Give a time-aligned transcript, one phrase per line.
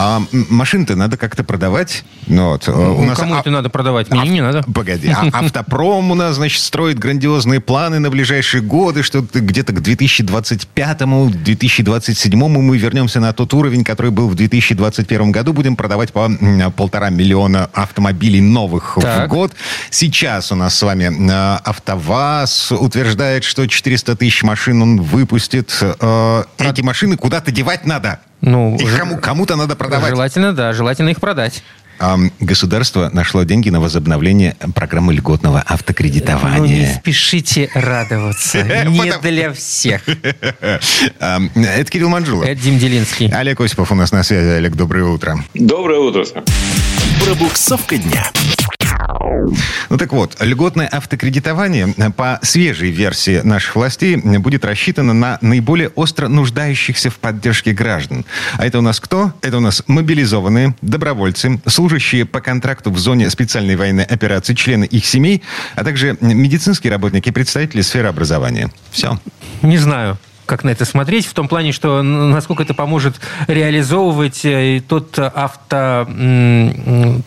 [0.00, 2.04] А м, машины-то надо как-то продавать.
[2.28, 4.08] Ну, вот, э, у Ну, нас кому а- это надо продавать?
[4.10, 4.62] Мне не надо.
[4.72, 9.80] Погоди, а автопром у нас, значит, строит грандиозные планы на ближайшие годы, что где-то к
[9.82, 15.52] 2025-2027 мы вернемся на тот уровень, который был в 2021 году.
[15.52, 16.30] Будем продавать по
[16.76, 19.28] полтора миллиона автомобилей новых в Так.
[19.28, 19.52] год.
[19.90, 25.76] Сейчас у нас с вами э, АвтоВАЗ утверждает, что 400 тысяч машин он выпустит.
[25.80, 28.20] Э, Эти машины куда-то девать надо.
[28.40, 30.10] Ну, Их ж- кому, кому-то надо продавать.
[30.10, 31.62] Желательно, да, желательно их продать.
[32.38, 36.94] Государство нашло деньги на возобновление программы льготного Ну, не автокредитования.
[36.94, 38.62] спешите радоваться.
[38.86, 40.02] Не для всех.
[41.18, 42.46] Это Кирилл Манжулов.
[42.46, 43.28] Это Дим Делинский.
[43.28, 44.46] Олег Осипов у нас на связи.
[44.46, 45.42] Олег, доброе утро.
[45.54, 46.24] Доброе утро.
[47.24, 48.30] Пробуксовка дня.
[49.90, 55.38] Ну так вот, льготное автокредитование э, по свежей версии наших властей э, будет рассчитано на
[55.40, 58.24] наиболее остро нуждающихся в поддержке граждан.
[58.56, 59.32] А это у нас кто?
[59.42, 65.06] Это у нас мобилизованные, добровольцы, служащие по контракту в зоне специальной военной операции, члены их
[65.06, 65.42] семей,
[65.74, 68.70] а также медицинские работники и представители сферы образования.
[68.90, 69.18] Все.
[69.62, 74.82] Не знаю, как на это смотреть, в том плане, что насколько это поможет реализовывать э,
[74.88, 76.08] тот авто,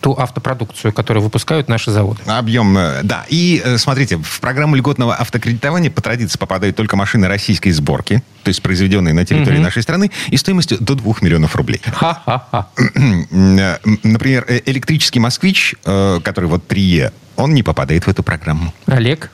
[0.00, 2.20] ту автопродукцию, которую выпускают наши заводы.
[2.26, 3.24] Объем, э, да.
[3.28, 8.48] И э, смотрите, в программу льготного автокредитования по традиции попадают только машины российской сборки, то
[8.48, 11.80] есть произведенные на территории нашей страны, и стоимостью до 2 миллионов рублей.
[11.84, 12.66] Ха-ха-ха.
[14.02, 18.74] Например, электрический москвич, который вот 3Е, он не попадает в эту программу.
[18.86, 19.30] Олег?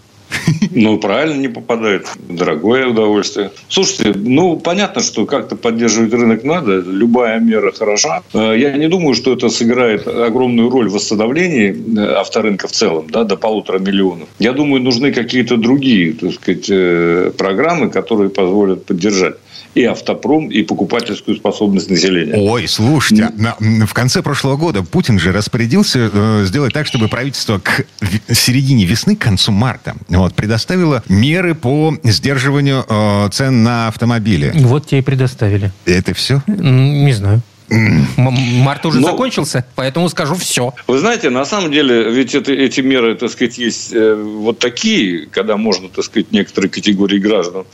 [0.70, 2.06] Ну, правильно не попадает.
[2.28, 3.50] Дорогое удовольствие.
[3.68, 6.80] Слушайте, ну, понятно, что как-то поддерживать рынок надо.
[6.80, 8.22] Любая мера хороша.
[8.34, 13.06] Э, Я не думаю, что это сыграет огромную роль в восстановлении э, авторынка в целом,
[13.10, 14.28] да, до полутора миллионов.
[14.38, 19.36] Я думаю, нужны какие-то другие, так сказать, э, программы, которые позволят поддержать
[19.74, 22.34] и автопром, и покупательскую способность населения.
[22.36, 27.08] Ой, слушайте, на- м, в конце прошлого года Путин же распорядился э, сделать так, чтобы
[27.08, 27.84] правительство к
[28.32, 34.52] середине весны, к концу марта, вот, предоставило меры по сдерживанию э, цен на автомобили.
[34.56, 35.72] Вот тебе и предоставили.
[35.84, 36.42] Это все?
[36.46, 37.42] Не знаю.
[37.70, 40.72] Март уже Ну- закончился, поэтому скажу все.
[40.86, 45.26] Вы знаете, на самом деле, ведь это, эти меры, так сказать, есть э, вот такие,
[45.26, 47.64] когда можно, так сказать, некоторые категории граждан,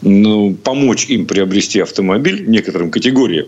[0.00, 3.46] ну, помочь им приобрести автомобиль, некоторым категориям,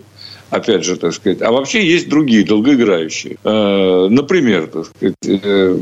[0.49, 1.41] опять же, так сказать.
[1.41, 3.37] А вообще есть другие, долгоиграющие.
[3.43, 5.77] Э, Например, так сказать, э,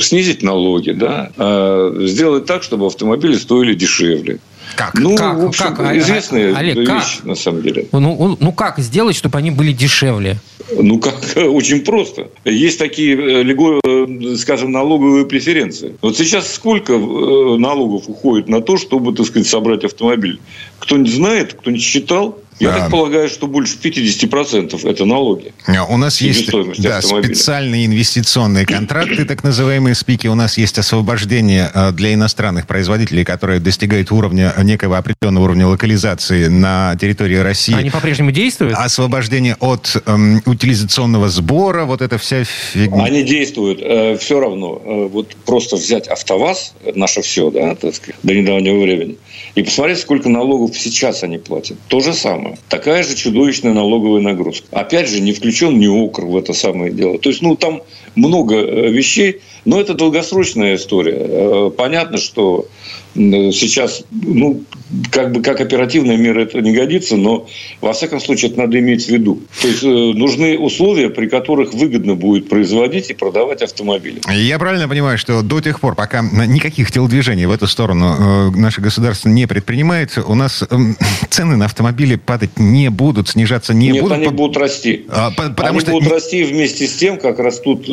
[0.00, 4.38] снизить налоги, да, э, сделать так, чтобы автомобили стоили дешевле.
[4.76, 4.94] Как?
[4.94, 5.38] Ну, Как?
[5.38, 5.80] в общем, Как?
[5.80, 7.24] А- известная Олег, вещь, как?
[7.24, 7.86] на самом деле.
[7.92, 10.36] Ну, он- ну как сделать, чтобы они были дешевле?
[10.78, 12.28] Ну, как очень просто.
[12.44, 13.16] Есть такие,
[14.36, 15.96] скажем, налоговые преференции.
[16.02, 20.38] Вот сейчас сколько налогов уходит на то, чтобы, так сказать, собрать автомобиль?
[20.80, 22.38] Кто-нибудь знает, кто-нибудь считал?
[22.60, 22.78] Я Да.
[22.80, 25.52] так полагаю, что больше 50% это налоги.
[25.66, 27.34] Э, У нас есть да, автомобиля.
[27.34, 30.26] специальные инвестиционные контракты, так называемые спики.
[30.26, 36.46] У нас есть освобождение э, для иностранных производителей, которые достигают уровня некого определенного уровня локализации
[36.48, 37.74] на территории России.
[37.74, 38.74] Они по-прежнему действуют?
[38.76, 43.04] Освобождение от эм, утилизационного сбора, вот эта вся фигня.
[43.04, 43.80] Они действуют
[44.20, 44.82] все равно.
[44.84, 49.16] Э, вот просто взять АвтоВАЗ, это наше все, да, так сказать, до недавнего времени,
[49.54, 51.78] и посмотреть, сколько налогов сейчас они платят.
[51.88, 52.47] То же самое.
[52.68, 54.66] Такая же чудовищная налоговая нагрузка.
[54.72, 57.18] Опять же, не включен ни ОКР в это самое дело.
[57.18, 57.82] То есть, ну, там
[58.14, 61.16] много э, вещей, но это долгосрочная история.
[61.18, 62.66] Э, Понятно, что
[63.14, 64.62] сейчас, ну,
[65.10, 67.46] как бы как оперативная мера это не годится, но
[67.80, 69.40] во всяком случае это надо иметь в виду.
[69.60, 74.20] То есть э, нужны условия, при которых выгодно будет производить и продавать автомобили.
[74.32, 79.28] Я правильно понимаю, что до тех пор, пока никаких телодвижений в эту сторону наше государство
[79.28, 80.96] не предпринимает, у нас эм,
[81.30, 84.16] цены на автомобили падать не будут, снижаться не Нет, будут.
[84.18, 85.06] они по- будут расти.
[85.08, 87.88] А, по- потому они что будут расти вместе с тем, как растут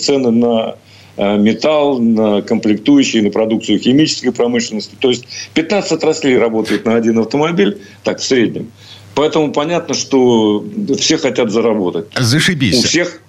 [0.00, 0.76] цены на
[1.16, 4.94] э, металл, на комплектующие, на продукцию химической промышленности.
[4.98, 8.70] То есть 15 отраслей работает на один автомобиль, так в среднем.
[9.14, 10.64] Поэтому понятно, что
[10.98, 12.06] все хотят заработать.
[12.16, 12.78] Зашибись.
[12.78, 13.20] У всех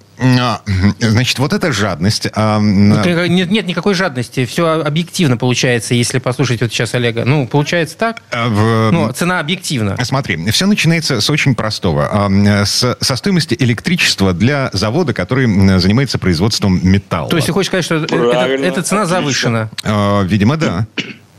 [0.98, 2.28] Значит, вот эта жадность.
[2.34, 4.44] а, Ты- Нет, нет никакой жадности.
[4.44, 7.24] Все объективно получается, если послушать вот сейчас Олега.
[7.24, 8.22] Ну, получается так.
[8.30, 9.96] а, в- Ну, цена объективна.
[10.04, 12.08] Смотри, все начинается с очень простого.
[12.12, 15.46] А, С, со стоимости электричества для завода, который
[15.80, 17.28] занимается производством металла.
[17.28, 19.06] То есть ты хочешь сказать, что это, эта цена отлично.
[19.06, 19.70] завышена?
[19.84, 20.86] А, Видимо, да.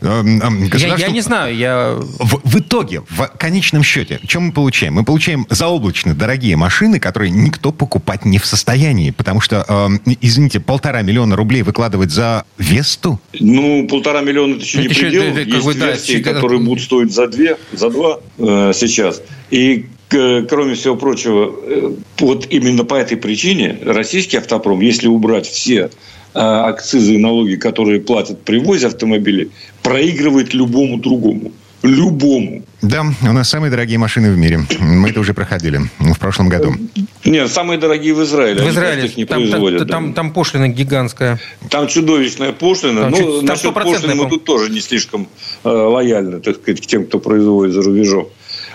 [0.04, 1.96] Я, я не знаю, я...
[1.98, 4.94] В, в итоге, в конечном счете, что мы получаем?
[4.94, 10.60] Мы получаем заоблачно дорогие машины, которые никто покупать не в состоянии, потому что, э, извините,
[10.60, 13.18] полтора миллиона рублей выкладывать за Весту?
[13.40, 15.22] Ну, полтора миллиона это еще это не еще, предел.
[15.22, 16.68] Это, это, Есть версии, да, которые это...
[16.68, 19.22] будут стоить за две, за два э, сейчас.
[19.50, 25.74] И кроме всего прочего, э, вот именно по этой причине российский автопром, если убрать все
[25.74, 25.90] э,
[26.34, 29.50] акцизы и налоги, которые платят при ввозе автомобилей,
[29.82, 31.52] проигрывает любому другому.
[31.82, 32.62] Любому.
[32.80, 34.60] Да, у нас самые дорогие машины в мире.
[34.80, 36.74] Мы это уже проходили в прошлом году.
[37.26, 38.62] Нет, самые дорогие в Израиле.
[38.62, 39.04] В Израиле.
[39.04, 39.80] Их не там, производят.
[39.80, 39.92] Там, да.
[39.92, 41.38] там, там пошлина гигантская.
[41.68, 43.02] Там чудовищная пошлина.
[43.02, 45.28] Там, ну, там насчет пошлины мы тут тоже не слишком
[45.62, 48.28] э, лояльны, так сказать, к тем, кто производит за рубежом.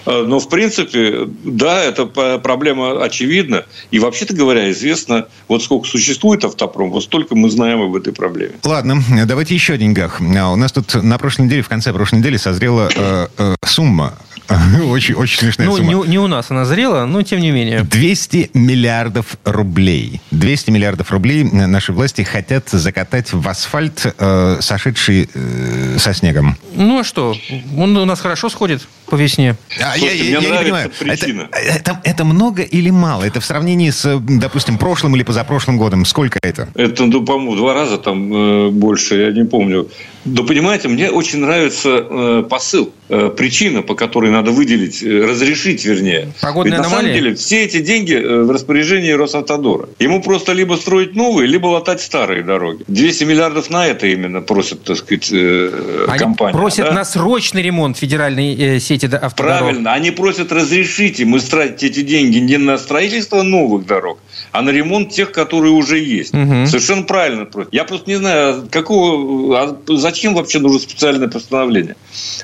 [0.06, 3.66] Э, но, в принципе, да, эта проблема очевидна.
[3.92, 8.54] И, вообще-то говоря, известно, вот сколько существует автопром, вот столько мы знаем об этой проблеме.
[8.64, 10.22] Ладно, давайте еще о деньгах.
[10.22, 14.18] А, у нас тут на прошлой неделе, в конце прошлой недели созрела э, э, сумма
[14.84, 15.94] Очень, очень смешная ну, сумма.
[15.94, 17.84] Не, не у нас она зрела, но тем не менее.
[17.84, 20.22] 200 миллиардов рублей.
[20.32, 26.58] 200 миллиардов рублей наши власти хотят закатать в асфальт, э, сошедший э, со снегом.
[26.74, 27.36] Ну а что?
[27.78, 29.56] Он у нас хорошо сходит по весне.
[29.82, 33.24] А, Слушайте, я, я, я не понимаю, это, это, это много или мало?
[33.24, 36.06] Это в сравнении с, допустим, прошлым или позапрошлым годом?
[36.06, 36.70] Сколько это?
[36.76, 39.90] Это, ну, по-моему, два раза там э, больше, я не помню.
[40.26, 45.86] Да понимаете, мне очень нравится э, посыл, э, причина, по которой надо выделить, э, разрешить,
[45.86, 46.34] вернее.
[46.42, 49.90] Погодная Ведь, на самом деле все эти деньги э, в распоряжении Росавтодора.
[49.98, 52.84] Ему просто либо строить новые, либо латать старые дороги.
[52.88, 56.54] 200 миллиардов на это именно просят, так сказать, э, Они компания.
[56.54, 56.92] просят да?
[56.94, 59.60] на срочный ремонт федеральной э, сети автодорог.
[59.60, 59.94] Правильно.
[59.94, 64.20] Они просят разрешить им тратить эти деньги не на строительство новых дорог,
[64.52, 66.34] а на ремонт тех, которые уже есть.
[66.34, 66.68] Угу.
[66.68, 67.74] Совершенно правильно просят.
[67.74, 71.96] Я просто не знаю, какого, а зачем вообще нужно специальное постановление?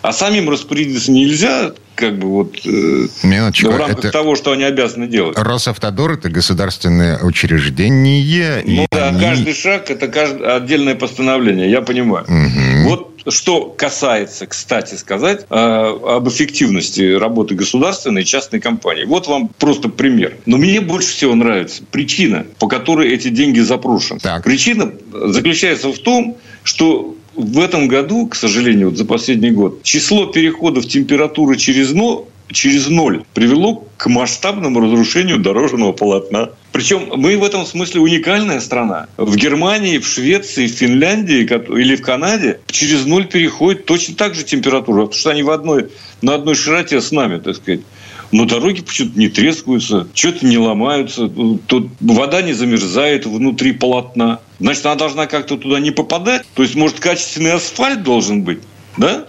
[0.01, 4.11] А самим распорядиться нельзя, как бы вот э, Минуточку, в рамках это...
[4.11, 5.37] того, что они обязаны делать.
[5.37, 8.61] Росавтодор это государственное учреждение.
[8.65, 9.19] Ну да, они...
[9.19, 12.25] каждый шаг это каждое отдельное постановление, я понимаю.
[12.25, 12.89] Угу.
[12.89, 19.05] Вот что касается, кстати сказать, э, об эффективности работы государственной и частной компании.
[19.05, 20.37] Вот вам просто пример.
[20.45, 24.19] Но мне больше всего нравится причина, по которой эти деньги запрошены.
[24.19, 24.43] Так.
[24.43, 30.27] Причина заключается в том, что в этом году, к сожалению, вот за последний год, число
[30.27, 36.49] переходов температуры через ноль через ноль привело к масштабному разрушению дорожного полотна.
[36.71, 39.07] Причем мы в этом смысле уникальная страна.
[39.17, 41.41] В Германии, в Швеции, в Финляндии
[41.77, 45.87] или в Канаде через ноль переходит точно так же температура, потому что они в одной,
[46.21, 47.81] на одной широте с нами, так сказать.
[48.31, 54.39] Но дороги почему-то не трескаются, что-то не ломаются, тут вода не замерзает внутри полотна.
[54.59, 56.43] Значит, она должна как-то туда не попадать.
[56.53, 58.59] То есть, может, качественный асфальт должен быть.
[58.97, 59.25] Да?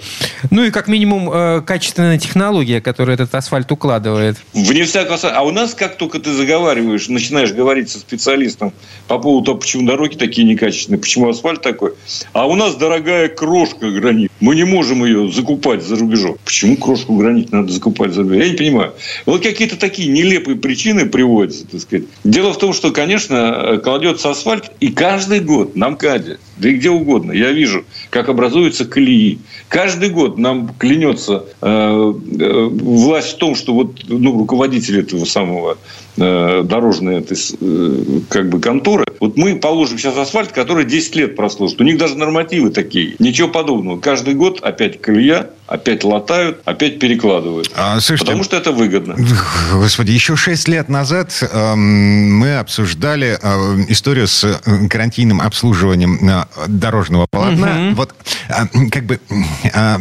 [0.51, 4.37] Ну и как минимум э, качественная технология, которая этот асфальт укладывает.
[4.53, 8.73] Вне всякого А у нас, как только ты заговариваешь, начинаешь говорить со специалистом
[9.09, 11.95] по поводу того, почему дороги такие некачественные, почему асфальт такой,
[12.33, 14.31] а у нас дорогая крошка гранит.
[14.41, 16.37] Мы не можем ее закупать за рубежом.
[16.45, 18.43] Почему крошку гранит надо закупать за рубежом?
[18.43, 18.95] Я не понимаю.
[19.25, 22.07] Вот какие-то такие нелепые причины приводятся, так сказать.
[22.25, 26.91] Дело в том, что, конечно, кладется асфальт, и каждый год на МКАДе, да и где
[26.91, 29.39] угодно, я вижу, как образуются колеи.
[29.69, 35.79] Каждый год нам клянется э, э, власть в том, что вот ну, руководитель этого самого
[36.17, 41.37] э, дорожной этой, э, как бы конторы, вот мы положим сейчас асфальт, который 10 лет
[41.37, 41.81] прослужит.
[41.81, 43.17] У них даже нормативы такие.
[43.19, 43.99] Ничего подобного.
[43.99, 47.71] Каждый год опять колея, опять латают, опять перекладывают.
[47.75, 49.17] А, слушайте, потому что это выгодно.
[49.73, 56.45] Господи, еще 6 лет назад э, мы обсуждали э, историю с э, карантинным обслуживанием э,
[56.69, 57.89] дорожного полотна.
[57.89, 57.97] Угу.
[57.97, 58.15] Вот
[58.49, 59.21] э, как бы
[59.65, 59.97] э,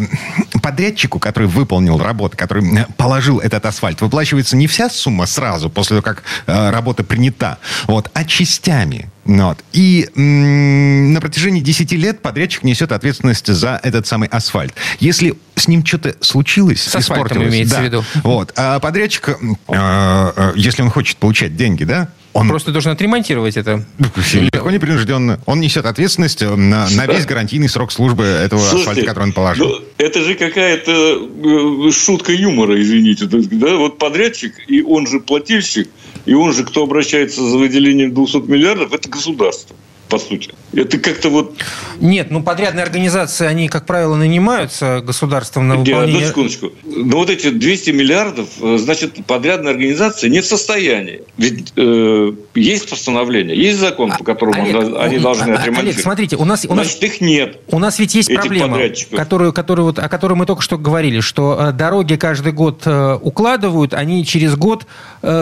[0.61, 6.01] подрядчику, который выполнил работу, который положил этот асфальт, выплачивается не вся сумма сразу, после того,
[6.05, 7.57] как э, работа принята,
[7.87, 9.09] вот, а частями.
[9.25, 9.57] Вот.
[9.73, 14.73] И м- на протяжении 10 лет подрядчик несет ответственность за этот самый асфальт.
[14.99, 18.03] Если с ним что-то случилось, с испортилось, имеется да, в виду.
[18.23, 19.35] Вот, а подрядчик, э,
[19.67, 23.85] э, если он хочет получать деньги, да, он просто должен отремонтировать это.
[23.97, 25.39] Легко непринужденно.
[25.45, 29.31] Он несет ответственность э, на, на весь гарантийный срок службы этого Слушайте, асфальта, который он
[29.31, 29.67] положил.
[29.69, 33.25] Ну, это же какая-то шутка юмора, извините.
[33.27, 33.77] Да?
[33.77, 35.89] Вот подрядчик, и он же плательщик,
[36.25, 39.73] и он же, кто обращается за выделением 200 миллиардов, это государство
[40.09, 40.49] по сути.
[40.75, 41.55] Это как-то вот...
[41.99, 46.05] Нет, ну подрядные организации, они, как правило, нанимаются государством на выполнение...
[46.07, 46.71] Нет, одну секундочку.
[46.83, 51.21] Но вот эти 200 миллиардов, э, значит, подрядная организация не в состоянии.
[51.37, 55.79] Ведь э, есть постановление, есть закон, по которому Олег, они должны а, отремонтировать.
[55.79, 56.65] Олег, смотрите, у нас...
[56.65, 56.87] У нас...
[56.87, 57.59] Значит, их нет.
[57.69, 58.77] У нас ведь есть проблема,
[59.15, 63.17] которую, которую, вот, о которой мы только что говорили, что э, дороги каждый год э,
[63.21, 64.85] укладывают, они через год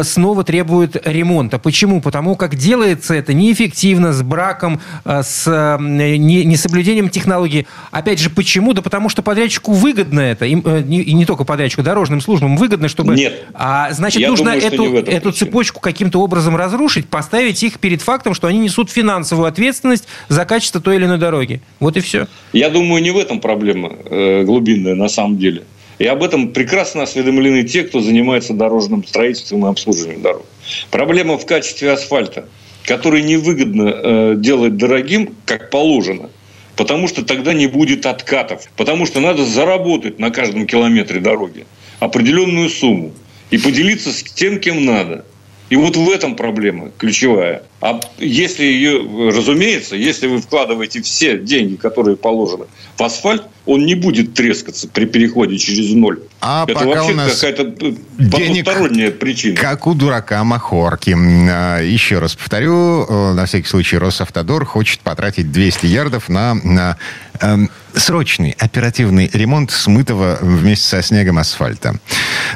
[0.04, 1.60] снова требуют ремонта.
[1.60, 2.00] Почему?
[2.00, 4.80] Потому как делается это неэффективно, с браком,
[5.24, 7.68] с несоблюдением технологий.
[7.92, 8.74] Опять же, почему?
[8.74, 13.16] Да потому что подрядчику выгодно это, и не, не только подрядчику, дорожным службам выгодно, чтобы...
[13.16, 13.46] Нет.
[13.54, 18.34] А, значит, Я нужно думаю, эту, эту цепочку каким-то образом разрушить, поставить их перед фактом,
[18.34, 21.62] что они несут финансовую ответственность за качество той или иной дороги.
[21.80, 22.28] Вот и все.
[22.52, 25.64] Я думаю, не в этом проблема э, глубинная на самом деле.
[26.00, 30.46] И об этом прекрасно осведомлены те, кто занимается дорожным строительством и обслуживанием дорог.
[30.92, 32.48] Проблема в качестве асфальта,
[32.86, 36.30] который невыгодно э, делать дорогим, как положено,
[36.76, 41.66] потому что тогда не будет откатов, потому что надо заработать на каждом километре дороги
[42.00, 43.14] определенную сумму
[43.50, 45.26] и поделиться с тем, кем надо.
[45.70, 47.64] И вот в этом проблема ключевая.
[47.82, 52.66] А если ее, разумеется, если вы вкладываете все деньги, которые положены
[52.98, 56.20] в асфальт, он не будет трескаться при переходе через ноль.
[56.42, 57.96] А Это пока вообще у нас какая-то
[58.32, 59.56] потусторонняя причина.
[59.56, 61.16] Как у дурака Махорки.
[61.50, 66.98] А, еще раз повторю, э, на всякий случай Росавтодор хочет потратить 200 ярдов на, на
[67.40, 71.96] эм, срочный оперативный ремонт смытого вместе со снегом асфальта.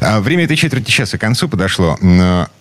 [0.01, 1.97] А, время этой четверти часа к концу подошло.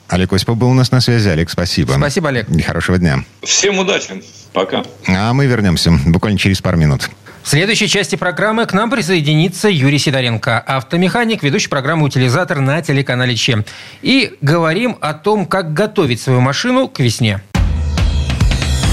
[0.09, 1.29] Олег Осипов был у нас на связи.
[1.29, 1.95] Олег, спасибо.
[1.97, 2.47] Спасибо, Олег.
[2.65, 3.25] Хорошего дня.
[3.43, 4.23] Всем удачи.
[4.53, 4.85] Пока.
[5.09, 7.11] А мы вернемся буквально через пару минут.
[7.43, 13.37] В следующей части программы к нам присоединится Юрий Сидоренко, автомеханик, ведущий программы «Утилизатор» на телеканале
[13.37, 13.65] ЧЕ.
[14.03, 17.41] И говорим о том, как готовить свою машину к весне.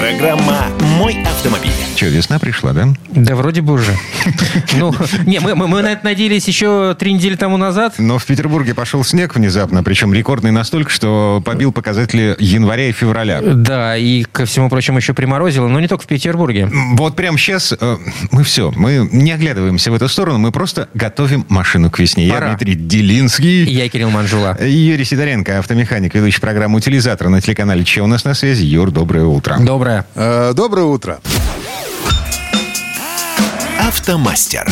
[0.00, 0.64] Программа
[0.96, 1.70] «Мой автомобиль».
[1.94, 2.88] Че, весна пришла, да?
[3.10, 3.92] Да вроде бы уже.
[4.78, 4.94] Ну,
[5.26, 7.94] не, мы, мы, мы на это надеялись еще три недели тому назад.
[7.98, 13.42] Но в Петербурге пошел снег внезапно, причем рекордный настолько, что побил показатели января и февраля.
[13.42, 16.70] Да, и, ко всему прочему, еще приморозило, но не только в Петербурге.
[16.92, 17.96] Вот прямо сейчас э,
[18.30, 22.30] мы все, мы не оглядываемся в эту сторону, мы просто готовим машину к весне.
[22.30, 22.50] Пора.
[22.50, 23.64] Я Дмитрий Делинский.
[23.64, 24.56] Я Кирилл Манжула.
[24.62, 28.64] Юрий Сидоренко, автомеханик, ведущий программу «Утилизатор» на телеканале Че у нас на связи.
[28.64, 29.56] Юр, доброе утро.
[29.58, 29.89] Доброе.
[30.14, 31.20] Э, Доброе утро.
[33.80, 34.68] Автомастер.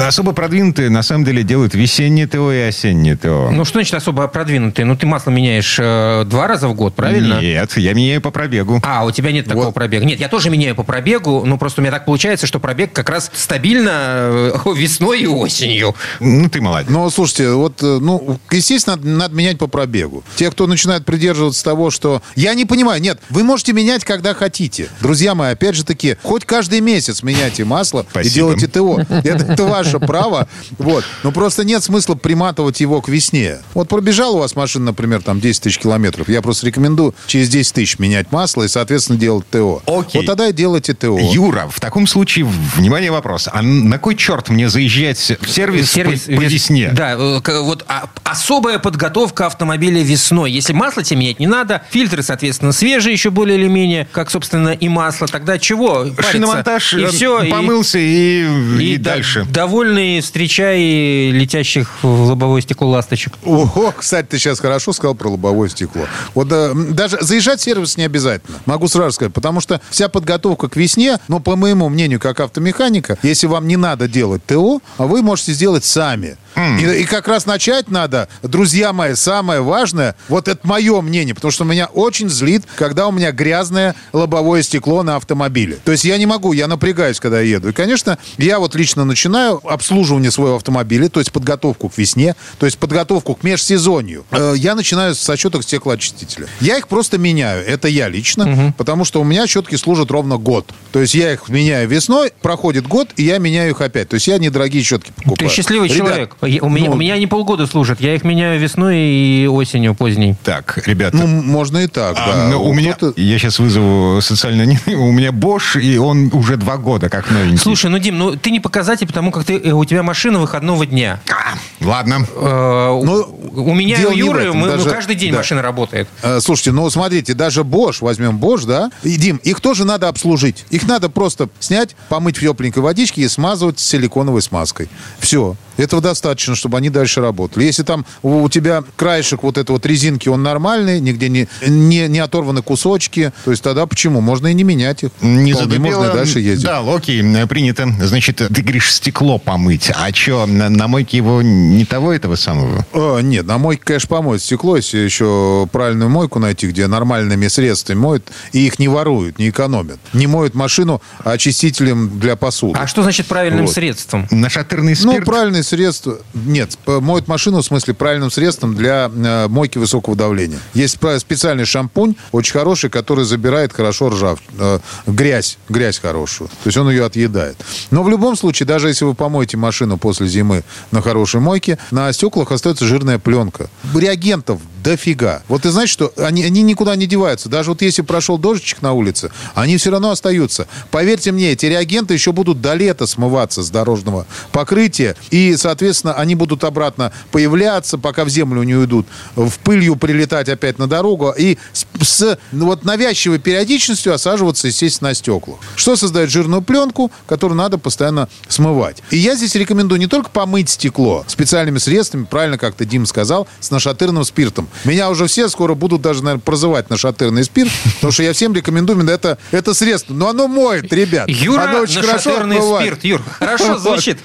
[0.00, 3.50] Особо продвинутые, на самом деле, делают весеннее ТО и осеннее ТО.
[3.52, 4.84] Ну, что значит особо продвинутый?
[4.84, 7.40] Ну, ты масло меняешь э, два раза в год, правильно?
[7.40, 8.80] Нет, я меняю по пробегу.
[8.82, 9.74] А, у тебя нет такого Вот.
[9.74, 10.04] пробега.
[10.04, 13.10] Нет, я тоже меняю по пробегу, но просто у меня так получается, что пробег как
[13.10, 15.94] раз стабильно э, весной и осенью.
[16.20, 16.90] Ну, ты молодец.
[16.90, 20.24] Ну, слушайте, вот, э, ну, естественно, надо, надо менять по пробегу.
[20.36, 22.22] Те, кто начинает придерживаться того, что...
[22.34, 24.88] Я не понимаю, нет, вы можете менять, когда хотите.
[25.00, 28.34] Друзья мои, опять же таки, хоть каждый месяц меняйте масло и Спасибо.
[28.34, 29.00] делайте ТО.
[29.08, 30.48] Это, это ваше право.
[30.78, 31.04] Вот.
[31.22, 33.58] Но просто нет смысла приматывать его к весне.
[33.74, 36.28] Вот пробежал у вас машина, например, там 10 тысяч километров.
[36.28, 39.82] Я просто рекомендую через 10 тысяч менять масло и, соответственно, делать ТО.
[39.86, 40.20] Окей.
[40.20, 41.18] Вот тогда и делайте ТО.
[41.18, 42.46] Юра, в таком случае,
[42.76, 43.48] внимание, вопрос.
[43.52, 46.90] А на кой черт мне заезжать в сервис, Сервис- по, по вес- весне?
[46.92, 50.50] Да, э, вот а- особая подготовка автомобиля весной.
[50.52, 54.70] Если масло тебе менять не надо, фильтры, соответственно, свежие еще более или менее, как, собственно,
[54.70, 56.00] и масло, тогда чего?
[56.04, 56.32] париться?
[56.32, 58.46] Шиномонтаж и э, все, помылся и,
[58.80, 59.46] и, да- дальше.
[59.72, 63.32] Довольный, встречай летящих в лобовое стекло ласточек.
[63.42, 66.02] Ого, кстати, ты сейчас хорошо сказал про лобовое стекло.
[66.34, 68.58] Вот э, даже заезжать в сервис не обязательно.
[68.66, 73.16] Могу сразу сказать, потому что вся подготовка к весне, ну, по моему мнению, как автомеханика,
[73.22, 76.36] если вам не надо делать ТО, а вы можете сделать сами.
[76.56, 81.50] И, и как раз начать надо, друзья мои, самое важное, вот это мое мнение, потому
[81.50, 85.78] что меня очень злит, когда у меня грязное лобовое стекло на автомобиле.
[85.82, 87.70] То есть я не могу, я напрягаюсь, когда я еду.
[87.70, 92.66] И, конечно, я вот лично начинаю обслуживание своего автомобиля, то есть подготовку к весне, то
[92.66, 94.24] есть подготовку к межсезонью.
[94.30, 96.46] Э, Я начинаю с отчеток стеклоочистителя.
[96.60, 100.70] Я их просто меняю, это я лично, потому что у меня щетки служат ровно год.
[100.92, 104.08] То есть я их меняю весной, проходит год, и я меняю их опять.
[104.08, 105.48] То есть я недорогие щетки покупаю.
[105.48, 106.36] Ты счастливый Ребят, человек.
[106.40, 108.00] У, меня, ну, у меня они полгода служат.
[108.00, 110.34] Я их меняю весной и осенью поздней.
[110.44, 111.16] Так, ребята.
[111.16, 112.48] Ну, можно и так, а, да.
[112.50, 116.56] ну, у меня, Кто-то- я сейчас вызову социально, не- у меня Bosch, и он уже
[116.56, 117.58] два года как новенький.
[117.58, 120.86] Слушай, ну, Дим, ну ты не показатель, потому как ты, э, у тебя машина выходного
[120.86, 121.20] дня.
[121.30, 121.54] А,
[121.84, 122.26] ладно.
[122.34, 125.38] Э, у- Ну, у меня и у Юры этом, мы, ну, даже- каждый день да.
[125.38, 126.08] машина работает.
[126.22, 128.90] Э, Слушайте, ну смотрите, даже Bosch, возьмем Bosch, да?
[129.02, 130.64] И, Дим, их тоже надо обслужить.
[130.70, 134.88] Их надо просто снять, помыть в тепленькой водичке и смазывать силиконовой смазкой.
[135.18, 135.56] Все.
[135.76, 136.54] Этого достаточно.
[136.54, 137.64] чтобы они дальше работали.
[137.64, 142.18] Если там у тебя краешек вот этой вот резинки, он нормальный, нигде не, не, не
[142.20, 144.20] оторваны кусочки, то есть тогда почему?
[144.20, 145.10] Можно и не менять их.
[145.22, 146.66] Не Вполне можно и дальше ездить.
[146.66, 149.90] Да, Локи, принято, значит, ты говоришь, стекло помыть.
[149.94, 152.86] А что, на, на мойке его не того этого самого?
[152.92, 157.98] О, нет, на мойке, конечно, помоет стекло, если еще правильную мойку найти, где нормальными средствами
[157.98, 159.98] моют, и их не воруют, не экономят.
[160.12, 162.78] Не моют машину очистителем для посуды.
[162.78, 163.74] А что значит правильным вот.
[163.74, 164.26] средством?
[164.30, 165.18] Нашатырный спирт?
[165.20, 166.18] Ну, правильное средство...
[166.34, 170.58] Нет, моют машину, в смысле, правильным средством для э, мойки высокого давления.
[170.74, 176.48] Есть специальный шампунь, очень хороший, который забирает хорошо ржав, э, грязь, грязь хорошую.
[176.48, 177.56] То есть он ее отъедает.
[177.90, 182.12] Но в любом случае, даже если вы помоете машину после зимы на хорошей мойке, на
[182.12, 183.70] стеклах остается жирная пленка.
[183.94, 185.42] Реагентов дофига.
[185.48, 187.48] Вот ты знаешь, что они, они никуда не деваются.
[187.48, 190.66] Даже вот если прошел дождичек на улице, они все равно остаются.
[190.90, 195.14] Поверьте мне, эти реагенты еще будут до лета смываться с дорожного покрытия.
[195.30, 200.78] И, соответственно, они будут обратно появляться, пока в землю не уйдут, в пылью прилетать опять
[200.78, 205.60] на дорогу и с, с ну, вот навязчивой периодичностью осаживаться, естественно, на стеклах.
[205.76, 209.02] Что создает жирную пленку, которую надо постоянно смывать.
[209.12, 213.70] И я здесь рекомендую не только помыть стекло специальными средствами, правильно как-то Дим сказал, с
[213.70, 214.68] нашатырным спиртом.
[214.84, 218.98] Меня уже все скоро будут даже, наверное, прозывать нашатырный спирт, потому что я всем рекомендую
[218.98, 220.14] именно это, это средство.
[220.14, 221.28] Но оно моет, ребят.
[221.28, 223.04] Юра, оно очень нашатырный хорошо спирт.
[223.04, 224.18] Юр, хорошо звучит.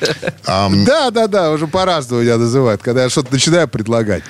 [0.46, 4.24] Да, да, да, уже по-разному меня называют, когда я что-то начинаю предлагать.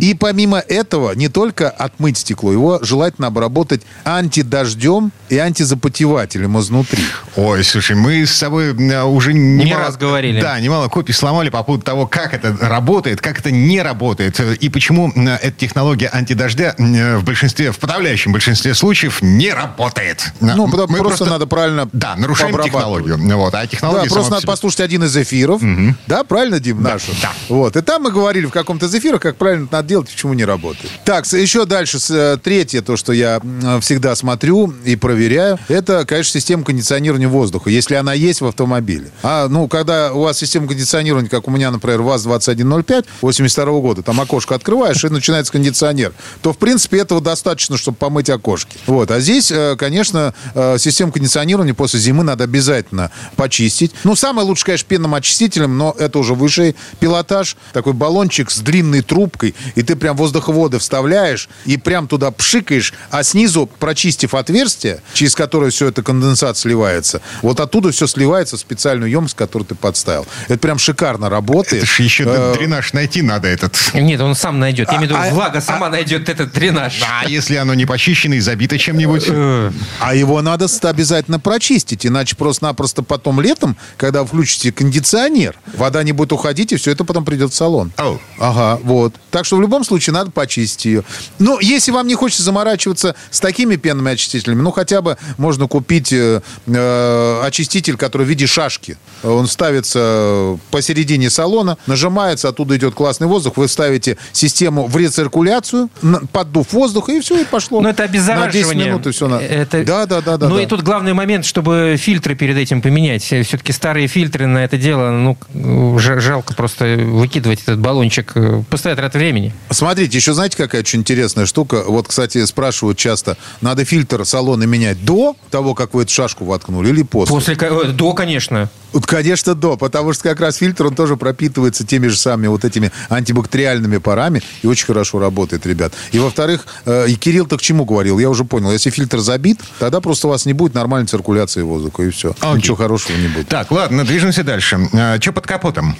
[0.00, 7.04] И помимо этого, не только отмыть стекло, его желательно обработать антидождем и антизапотевателем изнутри.
[7.36, 10.40] Ой, слушай, мы с собой э, уже немало, не раз говорили.
[10.40, 14.68] Да, немало копий сломали по поводу того, как это работает, как это не работает, и
[14.68, 20.32] почему э, эта технология антидождя э, в большинстве, в подавляющем большинстве случаев не работает.
[20.40, 23.18] Ну, мы просто, просто надо правильно Да, нарушаем технологию.
[23.36, 24.52] Вот, а технология да, просто надо себе...
[24.52, 25.62] послушать один из эфиров.
[25.62, 25.94] Угу.
[26.06, 27.12] Да, правильно, Дим, да, нашу?
[27.22, 27.30] Да.
[27.48, 30.44] Вот, и там мы говорили в каком-то из эфиров, как правильно надо делать, почему не
[30.44, 30.90] работает.
[31.04, 31.98] Так, еще дальше,
[32.42, 33.40] третье, то, что я
[33.80, 39.10] всегда смотрю и проверяю, это, конечно, система кондиционирования воздуха, если она есть в автомобиле.
[39.22, 44.20] А, ну, когда у вас система кондиционирования, как у меня, например, ВАЗ-2105 82 года, там
[44.20, 48.78] окошко открываешь, и начинается кондиционер, то, в принципе, этого достаточно, чтобы помыть окошки.
[48.86, 49.10] Вот.
[49.10, 53.92] А здесь, э, конечно, э, систему кондиционирования после зимы надо обязательно почистить.
[54.04, 57.56] Ну, самое лучше, конечно, пенным очистителем, но это уже высший пилотаж.
[57.72, 63.22] Такой баллончик с длинной трубкой, и ты прям воздуховоды вставляешь, и прям туда пшикаешь, а
[63.22, 69.10] снизу, прочистив отверстие, через которое все это конденсат сливается, вот оттуда все сливается в специальную
[69.10, 70.26] емкость, которую ты подставил.
[70.48, 71.82] Это прям шикарно работает.
[71.82, 73.76] Это же еще э, дренаж найти надо этот.
[73.94, 74.88] Нет, он сам найдет.
[74.90, 77.00] Я имею в виду, а, влага сама а, найдет этот дренаж.
[77.02, 79.24] А если оно не почищено и забито чем-нибудь?
[79.28, 79.72] Э.
[79.98, 86.32] А его надо обязательно прочистить, иначе просто-напросто потом летом, когда включите кондиционер, вода не будет
[86.32, 87.92] уходить, и все это потом придет в салон.
[87.96, 88.18] Oh.
[88.38, 89.14] Ага, вот.
[89.30, 91.04] Так что в любом случае надо почистить ее.
[91.38, 96.12] Ну, если вам не хочется заморачиваться с такими пенными очистителями, ну, хотя бы можно купить
[96.12, 98.96] э, э, очиститель, который в виде шашки.
[99.22, 105.90] Он ставится посередине салона, нажимается, оттуда идет классный воздух, вы ставите систему в рециркуляцию,
[106.32, 107.80] поддув воздух, и все, и пошло.
[107.80, 108.64] Но это обеззараживание.
[108.64, 109.28] На 10 минут и все.
[109.28, 109.34] На...
[109.36, 109.84] Это...
[109.84, 110.36] Да, да, да.
[110.36, 110.62] да ну да.
[110.62, 113.22] и тут главный момент, чтобы фильтры перед этим поменять.
[113.22, 118.34] Все-таки старые фильтры на это дело, ну, жалко просто выкидывать этот баллончик.
[118.68, 119.54] Постоит от времени.
[119.70, 121.84] Смотрите, еще знаете, какая очень интересная штука?
[121.86, 126.88] Вот, кстати, спрашивают часто, надо фильтр салона менять до того, как вы эту шашку воткнули,
[126.88, 127.34] или после?
[127.34, 128.68] После, э, до, конечно.
[129.06, 132.90] Конечно, до, потому что как раз фильтр, он тоже пропитывается теми же самыми вот этими
[133.08, 135.92] антибактериальными парами и очень хорошо работает, ребят.
[136.12, 138.18] И во-вторых, э, и Кирилл-то к чему говорил?
[138.18, 142.02] Я уже понял, если фильтр забит, тогда просто у вас не будет нормальной циркуляции воздуха,
[142.02, 142.34] и все.
[142.40, 142.56] Окей.
[142.56, 143.48] Ничего хорошего не будет.
[143.48, 144.80] Так, ладно, движемся дальше.
[144.92, 145.96] А, что под капотом?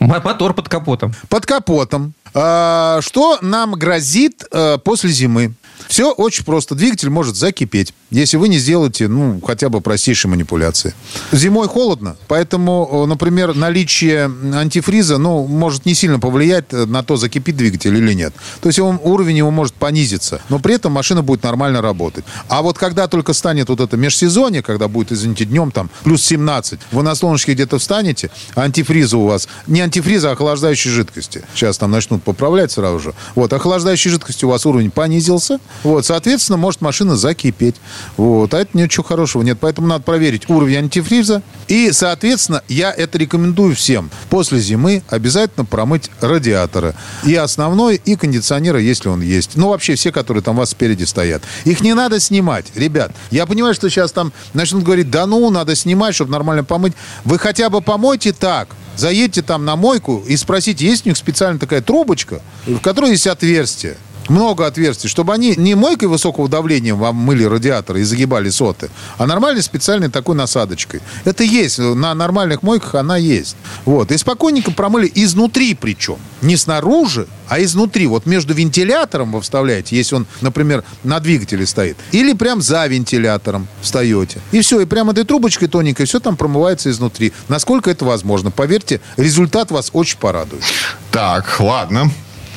[0.00, 1.14] Мотор под капотом.
[1.28, 2.12] Под капотом.
[2.34, 5.54] А, что нам грозит а, после зимы?
[5.88, 6.74] Все очень просто.
[6.74, 10.94] Двигатель может закипеть, если вы не сделаете, ну, хотя бы простейшие манипуляции.
[11.32, 17.96] Зимой холодно, поэтому, например, наличие антифриза, ну, может не сильно повлиять на то, закипит двигатель
[17.96, 18.34] или нет.
[18.60, 22.24] То есть он, уровень его может понизиться, но при этом машина будет нормально работать.
[22.48, 26.80] А вот когда только станет вот это межсезонье, когда будет, извините, днем там плюс 17,
[26.92, 31.42] вы на солнышке где-то встанете, антифриза у вас, не антифриза, а охлаждающей жидкости.
[31.54, 33.14] Сейчас там начнут поправлять сразу же.
[33.34, 37.76] Вот, охлаждающей жидкости у вас уровень понизился, вот, соответственно, может машина закипеть.
[38.16, 39.58] Вот, а это ничего хорошего нет.
[39.60, 41.42] Поэтому надо проверить уровень антифриза.
[41.68, 44.10] И, соответственно, я это рекомендую всем.
[44.30, 46.94] После зимы обязательно промыть радиаторы.
[47.24, 49.56] И основной, и кондиционеры, если он есть.
[49.56, 51.42] Ну, вообще все, которые там у вас спереди стоят.
[51.64, 52.66] Их не надо снимать.
[52.74, 56.94] Ребят, я понимаю, что сейчас там начнут говорить, да ну, надо снимать, чтобы нормально помыть.
[57.24, 61.58] Вы хотя бы помойте так, заедьте там на мойку и спросите, есть у них специально
[61.58, 63.96] такая трубочка, в которой есть отверстие
[64.28, 69.26] много отверстий, чтобы они не мойкой высокого давления вам мыли радиаторы и загибали соты, а
[69.26, 71.00] нормальной специальной такой насадочкой.
[71.24, 71.78] Это есть.
[71.78, 73.56] На нормальных мойках она есть.
[73.84, 74.10] Вот.
[74.12, 76.18] И спокойненько промыли изнутри причем.
[76.42, 78.06] Не снаружи, а изнутри.
[78.06, 81.96] Вот между вентилятором вы вставляете, если он, например, на двигателе стоит.
[82.12, 84.40] Или прям за вентилятором встаете.
[84.52, 84.80] И все.
[84.80, 87.32] И прямо этой трубочкой тоненькой все там промывается изнутри.
[87.48, 88.50] Насколько это возможно.
[88.50, 90.62] Поверьте, результат вас очень порадует.
[91.10, 92.10] Так, ладно.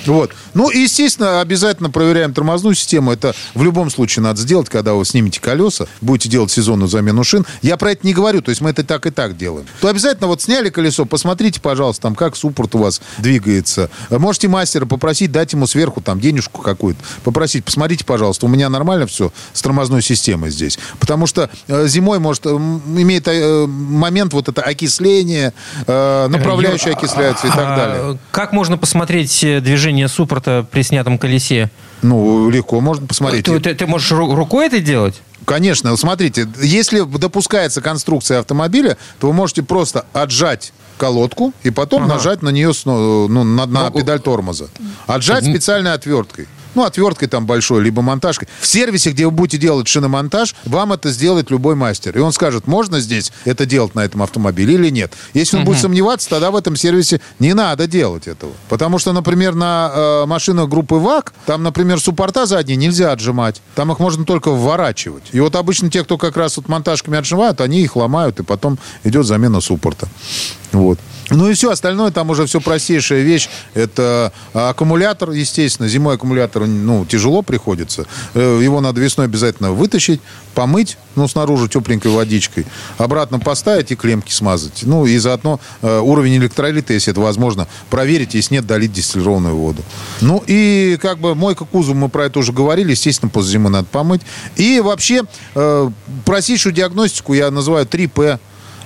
[0.09, 0.31] Вот.
[0.53, 3.11] Ну, и, естественно, обязательно проверяем тормозную систему.
[3.11, 7.45] Это в любом случае надо сделать, когда вы снимете колеса, будете делать сезонную замену шин.
[7.61, 9.67] Я про это не говорю, то есть мы это так и так делаем.
[9.81, 13.89] То обязательно вот сняли колесо, посмотрите, пожалуйста, там, как суппорт у вас двигается.
[14.09, 16.99] Можете мастера попросить, дать ему сверху там денежку какую-то.
[17.23, 20.79] Попросить, посмотрите, пожалуйста, у меня нормально все с тормозной системой здесь.
[20.99, 25.53] Потому что э, зимой, может, имеет э, момент вот это окисление,
[25.85, 28.19] э, направляющая окисляется и так а далее.
[28.31, 31.69] Как можно посмотреть движение суппорта транспорта при снятом колесе?
[32.01, 33.45] Ну, легко можно посмотреть.
[33.45, 35.21] Ты, ты, ты можешь рукой это делать?
[35.45, 35.95] Конечно.
[35.97, 42.15] Смотрите, если допускается конструкция автомобиля, то вы можете просто отжать колодку и потом ага.
[42.15, 44.67] нажать на нее, ну, на, на ну, педаль тормоза.
[45.07, 48.47] Отжать специальной отверткой ну, отверткой там большой, либо монтажкой.
[48.59, 52.17] В сервисе, где вы будете делать шиномонтаж, вам это сделает любой мастер.
[52.17, 55.13] И он скажет, можно здесь это делать на этом автомобиле или нет.
[55.33, 55.71] Если он угу.
[55.71, 58.53] будет сомневаться, тогда в этом сервисе не надо делать этого.
[58.67, 63.61] Потому что, например, на э, машинах группы ВАК, там, например, суппорта задние нельзя отжимать.
[63.75, 65.23] Там их можно только вворачивать.
[65.31, 68.77] И вот обычно те, кто как раз вот монтажками отжимают, они их ломают, и потом
[69.03, 70.07] идет замена суппорта.
[70.71, 70.99] Вот.
[71.29, 73.49] Ну и все, остальное там уже все простейшая вещь.
[73.73, 75.87] Это аккумулятор, естественно.
[75.87, 78.05] Зимой аккумулятор, ну, тяжело приходится.
[78.33, 80.21] Э, его надо весной обязательно вытащить,
[80.55, 82.65] помыть, ну, снаружи тепленькой водичкой,
[82.97, 84.81] обратно поставить и клемки смазать.
[84.83, 89.83] Ну, и заодно э, уровень электролита, если это возможно, проверить, если нет, долить дистиллированную воду.
[90.21, 93.87] Ну, и как бы мойка кузова, мы про это уже говорили, естественно, после зимы надо
[93.91, 94.21] помыть.
[94.55, 95.23] И вообще,
[95.55, 95.89] э,
[96.25, 98.39] простейшую диагностику я называю 3П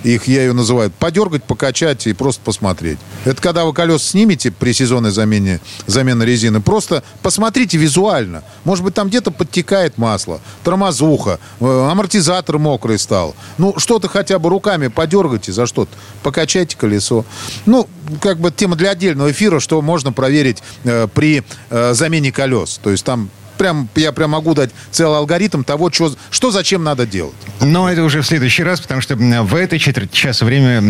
[0.04, 3.00] их я ее называю, подергать, покачать и просто посмотреть.
[3.26, 8.44] Это когда вы колеса снимете при сезонной замене, замене резины, просто посмотрите визуально.
[8.64, 13.36] Может быть, там где-то подтекает масло, тормозуха, э, амортизатор мокрый стал.
[13.58, 17.26] Ну, что-то хотя бы руками подергайте за что-то, покачайте колесо.
[17.66, 17.88] Ну,
[18.22, 22.80] как бы тема для отдельного эфира, что можно проверить э, при э, замене колес.
[22.84, 23.30] То есть там
[23.64, 27.34] прям, я прям могу дать целый алгоритм того, что, что зачем надо делать.
[27.62, 30.84] Но это уже в следующий раз, потому что в этой четверть часа время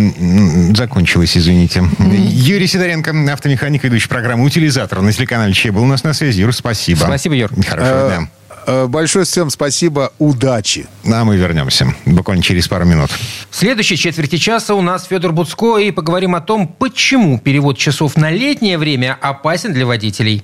[0.75, 1.81] закончилось, извините.
[1.81, 2.17] Mm-hmm.
[2.31, 6.41] Юрий Сидоренко, автомеханик, ведущий программы «Утилизатор» на телеканале Че был у нас на связи.
[6.41, 6.97] Юр, спасибо.
[6.97, 7.51] Спасибо, Юр.
[7.63, 8.29] Хорошего дня.
[8.65, 10.11] Э, большое всем спасибо.
[10.17, 10.87] Удачи.
[11.05, 13.11] А мы вернемся буквально через пару минут.
[13.51, 18.17] В следующей четверти часа у нас Федор Буцко и поговорим о том, почему перевод часов
[18.17, 20.43] на летнее время опасен для водителей.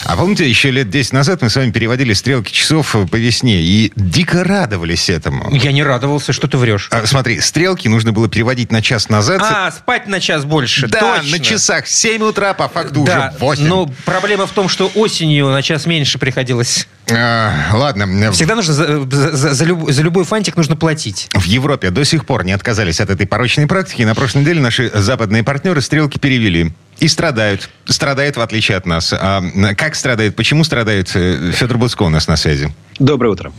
[0.11, 3.93] А помните, еще лет 10 назад мы с вами переводили стрелки часов по весне и
[3.95, 5.49] дико радовались этому.
[5.55, 6.89] Я не радовался, что ты врешь.
[6.91, 9.41] А, смотри, стрелки нужно было переводить на час назад.
[9.41, 11.37] А, спать на час больше, Да, точно.
[11.37, 13.65] на часах 7 утра, по факту да, уже 8.
[13.65, 16.89] Но проблема в том, что осенью на час меньше приходилось.
[17.09, 18.33] А, ладно.
[18.33, 21.29] Всегда нужно за, за, за, люб, за любой фантик нужно платить.
[21.33, 24.01] В Европе до сих пор не отказались от этой порочной практики.
[24.01, 26.73] На прошлой неделе наши западные партнеры стрелки перевели.
[27.01, 27.69] И страдают.
[27.85, 29.11] Страдают, в отличие от нас.
[29.11, 29.41] А
[29.75, 30.35] как страдает?
[30.35, 31.09] Почему страдает?
[31.15, 32.71] Э, Федор Буцко у нас на связи.
[32.99, 33.51] Доброе утро.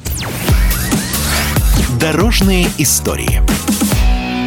[1.99, 3.43] Дорожные истории.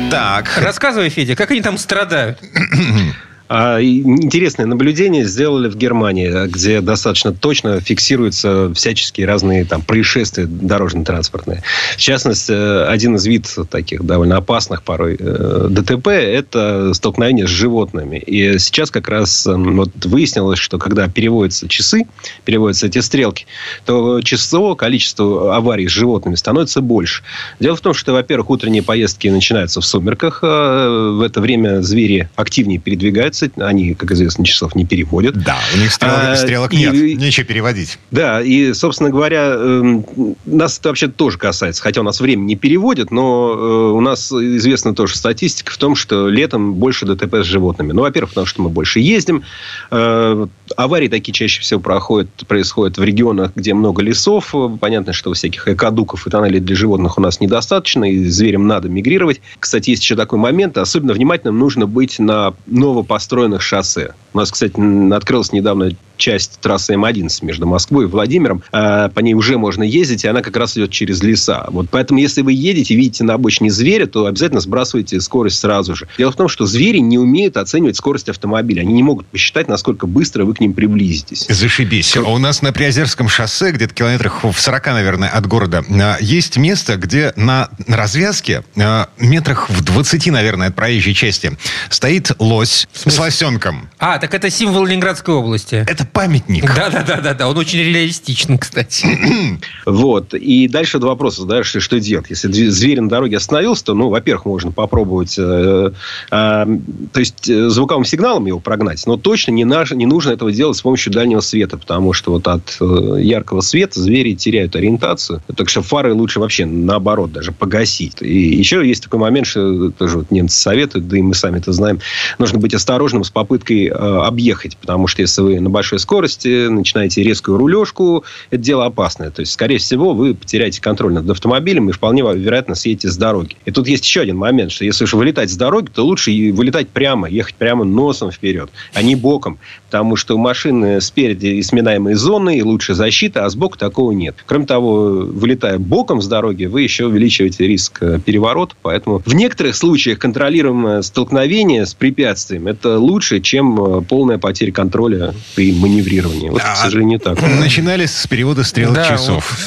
[0.09, 0.49] Так.
[0.57, 2.39] Рассказывай, Федя, как они там страдают?
[3.47, 11.61] А интересное наблюдение сделали в Германии, где достаточно точно фиксируются всяческие разные там происшествия дорожно-транспортные.
[11.93, 12.51] В частности,
[12.87, 18.17] один из вид таких довольно опасных порой э, ДТП– это столкновение с животными.
[18.17, 22.07] И сейчас как раз вот выяснилось, что когда переводятся часы,
[22.45, 23.45] переводятся эти стрелки,
[23.85, 27.21] то число, количество аварий с животными становится больше.
[27.59, 30.39] Дело в том, что, во-первых, утренние поездки начинаются в сумерках.
[30.41, 33.57] А в это время звери активнее передвигаются 11.
[33.57, 35.35] Они, как известно, часов не переводят.
[35.35, 36.93] Да, у них стрелок, а, стрелок нет.
[36.93, 37.99] И, Нечего переводить.
[38.11, 40.01] Да, и, собственно говоря, э,
[40.45, 41.81] нас это вообще тоже касается.
[41.81, 45.95] Хотя у нас время не переводят, но э, у нас известна тоже статистика в том,
[45.95, 47.91] что летом больше ДТП с животными.
[47.91, 49.43] Ну, во-первых, потому что мы больше ездим.
[49.91, 54.53] Э, аварии такие чаще всего проходят, происходят в регионах, где много лесов.
[54.79, 59.41] Понятно, что всяких экодуков и тоннелей для животных у нас недостаточно, и зверям надо мигрировать.
[59.59, 60.77] Кстати, есть еще такой момент.
[60.77, 64.13] Особенно внимательным нужно быть на новопостроенных построенных шоссе.
[64.33, 68.63] У нас, кстати, открылась недавно часть трассы М11 между Москвой и Владимиром.
[68.71, 71.65] А, по ней уже можно ездить, и она как раз идет через леса.
[71.69, 76.07] Вот поэтому, если вы едете, видите на обочине зверя, то обязательно сбрасывайте скорость сразу же.
[76.17, 78.81] Дело в том, что звери не умеют оценивать скорость автомобиля.
[78.81, 81.45] Они не могут посчитать, насколько быстро вы к ним приблизитесь.
[81.49, 82.15] Зашибись.
[82.17, 86.97] У нас на Приозерском шоссе, где-то километрах в 40, наверное, от города, а, есть место,
[86.97, 91.57] где на развязке а, метрах в 20, наверное, от проезжей части
[91.89, 93.89] стоит лось с лосенком.
[93.99, 95.85] А, так это символ Ленинградской области.
[95.87, 96.65] Это памятник.
[96.75, 99.07] Да-да-да, да, он очень реалистичен, кстати.
[99.85, 100.33] Вот.
[100.33, 102.27] И дальше два вопроса, да, что, что делать?
[102.29, 105.91] Если зверь на дороге остановился, то, ну, во-первых, можно попробовать, э,
[106.31, 106.65] э,
[107.11, 110.77] то есть, э, звуковым сигналом его прогнать, но точно не, наш, не нужно этого делать
[110.77, 115.41] с помощью дальнего света, потому что вот от э, яркого света звери теряют ориентацию.
[115.55, 118.21] Так что фары лучше вообще, наоборот, даже погасить.
[118.21, 121.71] И еще есть такой момент, что тоже вот немцы советуют, да и мы сами это
[121.71, 121.99] знаем,
[122.39, 127.23] нужно быть осторожным с попыткой э, объехать, потому что если вы на большой скорости начинаете
[127.23, 129.31] резкую рулежку, это дело опасное.
[129.31, 133.55] То есть, скорее всего, вы потеряете контроль над автомобилем и вполне вероятно съедете с дороги.
[133.65, 136.89] И тут есть еще один момент, что если уж вылетать с дороги, то лучше вылетать
[136.89, 139.57] прямо, ехать прямо носом вперед, а не боком.
[139.85, 144.35] Потому что у машины спереди сминаемые зоны и лучше защита, а сбоку такого нет.
[144.45, 148.75] Кроме того, вылетая боком с дороги, вы еще увеличиваете риск э, переворота.
[148.81, 155.33] Поэтому в некоторых случаях контролируемое столкновение с препятствием это лучше, чем э, полная потеря контроля
[155.55, 156.49] при маневрировании.
[156.49, 157.41] Вот, а, к сожалению, так.
[157.41, 159.57] Начинали с перевода стрелок да, часов.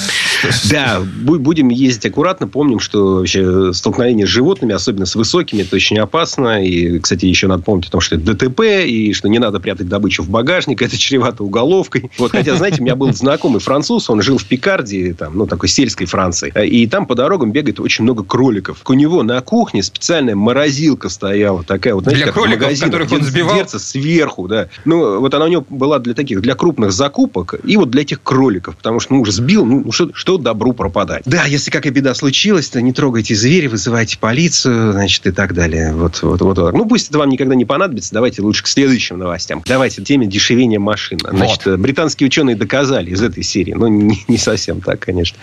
[0.70, 2.48] Да, будем ездить аккуратно.
[2.48, 6.64] Помним, что вообще столкновение с животными, особенно с высокими, это очень опасно.
[6.64, 9.88] И, кстати, еще надо помнить о том, что это ДТП, и что не надо прятать
[9.88, 12.10] добычу в багажник, это чревато уголовкой.
[12.18, 15.68] Вот, хотя, знаете, у меня был знакомый француз, он жил в Пикардии, там, ну, такой
[15.68, 16.52] сельской Франции.
[16.66, 18.78] И там по дорогам бегает очень много кроликов.
[18.86, 23.12] У него на кухне специальная морозилка стояла, такая вот, знаете, для как кроликов, магазин, которых
[23.12, 23.54] он сбивал?
[23.54, 24.68] Дверца сверху, да.
[24.84, 28.22] Ну, вот она у него была для таких, для крупных закупок и вот для этих
[28.22, 31.22] кроликов, потому что, ну, уже сбил, ну, что, что добру пропадать.
[31.24, 35.94] Да, если какая беда случилась, то не трогайте зверя, вызывайте полицию, значит, и так далее.
[35.94, 36.58] Вот, вот, вот.
[36.58, 36.74] вот.
[36.74, 39.62] Ну, пусть это вам никогда не понадобится, давайте лучше к следующим новостям.
[39.64, 41.18] Давайте теме дешевения машин.
[41.26, 41.78] Значит, вот.
[41.78, 45.38] британские ученые доказали из этой серии, ну, не, не совсем так, конечно.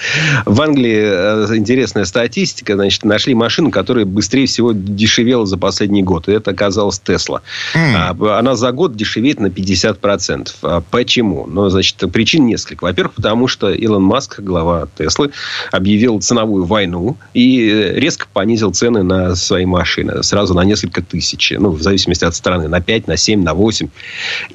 [0.46, 6.28] В Англии э, интересная статистика, значит, нашли машину, которая быстрее всего дешевела за последний год.
[6.28, 7.42] И это оказалась Тесла.
[7.74, 8.38] Mm.
[8.38, 10.50] Она за год дешевеет на 50%.
[10.62, 11.48] А почему?
[11.48, 12.84] Ну, значит, причин несколько.
[12.84, 15.32] Во-первых, потому что Илон Маск, глава Теслы,
[15.72, 20.24] объявил ценовую войну и резко понизил цены на свои машины.
[20.24, 21.54] Сразу на несколько тысяч.
[21.58, 22.68] Ну, в зависимости от страны.
[22.68, 23.88] На 5, на 7, на 8.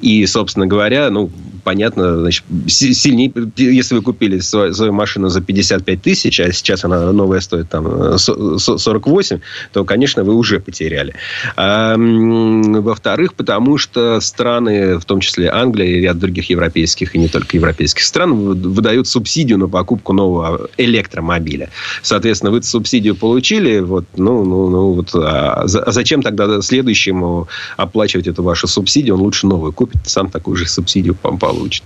[0.01, 1.29] И, собственно говоря, ну,
[1.63, 7.11] понятно, значит, сильнее, если вы купили свою, свою машину за 55 тысяч, а сейчас она
[7.11, 9.39] новая стоит там 48,
[9.73, 11.13] то, конечно, вы уже потеряли.
[11.55, 17.27] А, во-вторых, потому что страны, в том числе Англия и ряд других европейских и не
[17.27, 21.69] только европейских стран, выдают субсидию на покупку нового электромобиля.
[22.01, 27.47] Соответственно, вы субсидию получили, вот, ну, ну, ну, вот, а зачем тогда следующему
[27.77, 29.15] оплачивать эту вашу субсидию?
[29.15, 31.83] Он лучше новую купит, сам такую же субсидию получит.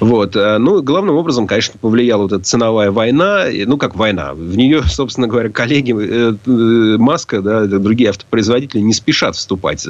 [0.00, 0.36] Вот.
[0.36, 3.44] Э, ну, главным образом, конечно, повлияла вот эта ценовая война.
[3.66, 4.34] Ну, как война.
[4.34, 9.86] В нее, собственно говоря, коллеги э, э, Маска, да, другие автопроизводители не спешат вступать.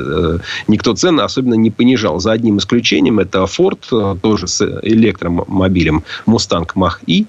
[0.68, 2.20] Никто цены особенно не понижал.
[2.20, 7.26] За одним исключением, это Ford, тоже с электромобилем Mustang Mach-E.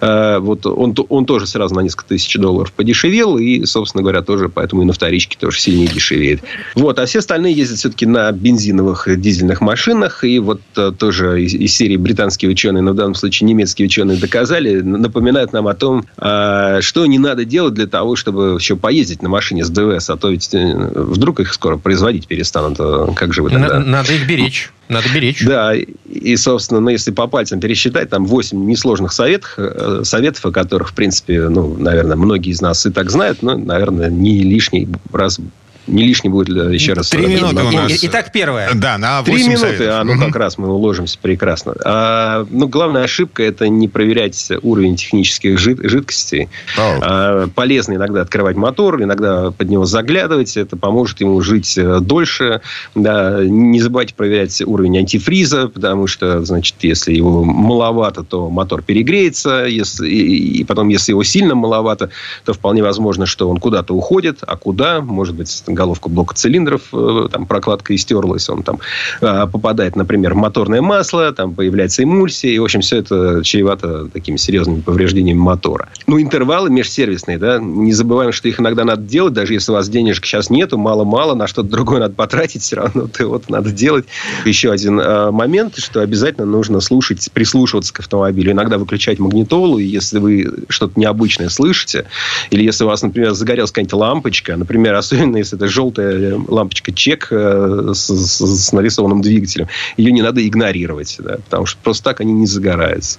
[0.00, 3.38] Вот он, он тоже сразу на несколько тысяч долларов подешевел.
[3.38, 6.42] И, собственно говоря, тоже поэтому и на вторичке тоже сильнее дешевеет.
[6.74, 6.98] Вот.
[6.98, 10.24] А все остальные ездят все-таки на бензиновых дизельных машинах.
[10.24, 10.60] И вот
[10.98, 15.66] тоже из, из серии британские ученые, но в данном случае немецкие ученые доказали, напоминают нам
[15.68, 19.70] о том, а, что не надо делать для того, чтобы еще поездить на машине с
[19.70, 22.78] ДВС, а то ведь э, вдруг их скоро производить перестанут.
[23.14, 23.78] Как же вы тогда?
[23.78, 24.70] Надо их беречь.
[24.90, 25.44] Надо беречь.
[25.44, 30.50] Да, и, собственно, ну, если по пальцам пересчитать, там 8 несложных советов, э, советов, о
[30.50, 34.88] которых, в принципе, ну, наверное, многие из нас и так знают, но, наверное, не лишний
[35.12, 35.38] раз
[35.86, 37.08] не лишний будет еще раз.
[37.08, 37.92] Три минуты у нас.
[38.02, 38.70] Итак, первое.
[38.74, 39.86] Да, на 8 Три минуты, советов.
[39.90, 40.24] а ну угу.
[40.26, 41.74] как раз мы уложимся прекрасно.
[41.84, 46.48] А, ну, главная ошибка– это не проверять уровень технических жид, жидкостей.
[46.78, 50.56] А, полезно иногда открывать мотор, иногда под него заглядывать.
[50.56, 52.60] Это поможет ему жить э, дольше.
[52.94, 59.64] Да, не забывайте проверять уровень антифриза, потому что, значит, если его маловато, то мотор перегреется.
[59.64, 62.10] Если, и, и потом, если его сильно маловато,
[62.44, 64.38] то вполне возможно, что он куда-то уходит.
[64.46, 65.00] А куда?
[65.00, 68.78] Может быть, головку блока цилиндров, э, там прокладка истерлась, он там
[69.20, 74.06] э, попадает, например, в моторное масло, там появляется эмульсия, и, в общем, все это чревато
[74.08, 75.88] такими серьезными повреждениями мотора.
[76.06, 79.88] Ну, интервалы межсервисные, да, не забываем, что их иногда надо делать, даже если у вас
[79.88, 84.06] денежек сейчас нету, мало-мало, на что-то другое надо потратить, все равно ты вот надо делать.
[84.44, 88.52] Еще один э, момент, что обязательно нужно слушать, прислушиваться к автомобилю.
[88.52, 92.06] Иногда выключать магнитолу, если вы что-то необычное слышите,
[92.50, 97.28] или если у вас, например, загорелась какая-нибудь лампочка, например, особенно если это желтая лампочка чек
[97.30, 102.20] э, с, с, с нарисованным двигателем, ее не надо игнорировать, да, потому что просто так
[102.20, 103.18] они не загораются.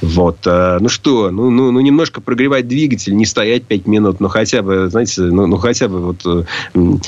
[0.00, 0.38] Вот.
[0.46, 4.62] Э, ну что, ну, ну, ну немножко прогревать двигатель, не стоять 5 минут, но хотя
[4.62, 6.46] бы, знаете, ну, ну хотя бы вот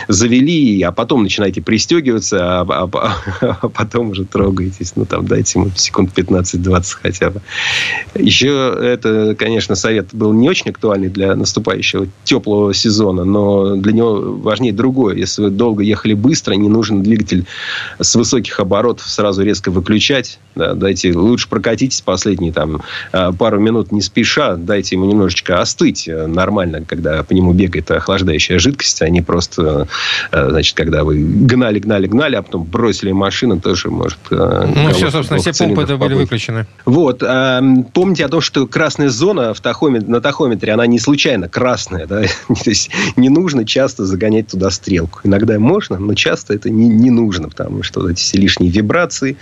[0.09, 4.93] завели, а потом начинаете пристегиваться, а, а, а потом уже трогаетесь.
[4.97, 7.41] Ну, там, дайте ему секунд 15-20 хотя бы.
[8.15, 14.21] Еще это, конечно, совет был не очень актуальный для наступающего теплого сезона, но для него
[14.51, 15.15] важнее другое.
[15.15, 17.47] Если вы долго ехали быстро, не нужен двигатель
[18.01, 20.41] с высоких оборотов сразу резко выключать.
[20.57, 22.83] Да, дайте, лучше прокатитесь последние там
[23.13, 28.59] а, пару минут не спеша, дайте ему немножечко остыть нормально, когда по нему бегает охлаждающая
[28.59, 29.87] жидкость, а не просто,
[30.33, 34.19] а, значит, когда вы гнали, гнали, гнали, а потом бросили машину, тоже может...
[34.31, 36.67] Ну, все, собственно, все помпы это были выключены.
[36.85, 37.21] Вот.
[37.21, 42.07] Помните о том, что красная зона в тахометре, на тахометре, она не случайно красная.
[42.07, 42.23] Да?
[42.49, 45.21] То есть не нужно часто загонять туда стрелку.
[45.25, 49.37] Иногда можно, но часто это не, не нужно, потому что эти все лишние вибрации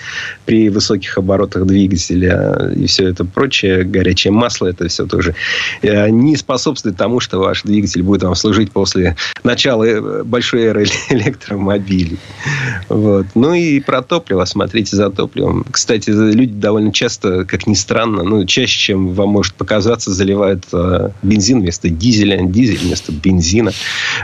[0.45, 5.35] при высоких оборотах двигателя и все это прочее, горячее масло, это все тоже
[5.83, 10.87] э, не способствует тому, что ваш двигатель будет вам служить после начала э, большой эры
[11.11, 12.19] электромобилей.
[12.89, 13.27] Вот.
[13.35, 14.45] Ну и про топливо.
[14.45, 15.65] Смотрите за топливом.
[15.71, 21.11] Кстати, люди довольно часто, как ни странно, ну, чаще, чем вам может показаться, заливают э,
[21.23, 23.73] бензин вместо дизеля, дизель вместо бензина.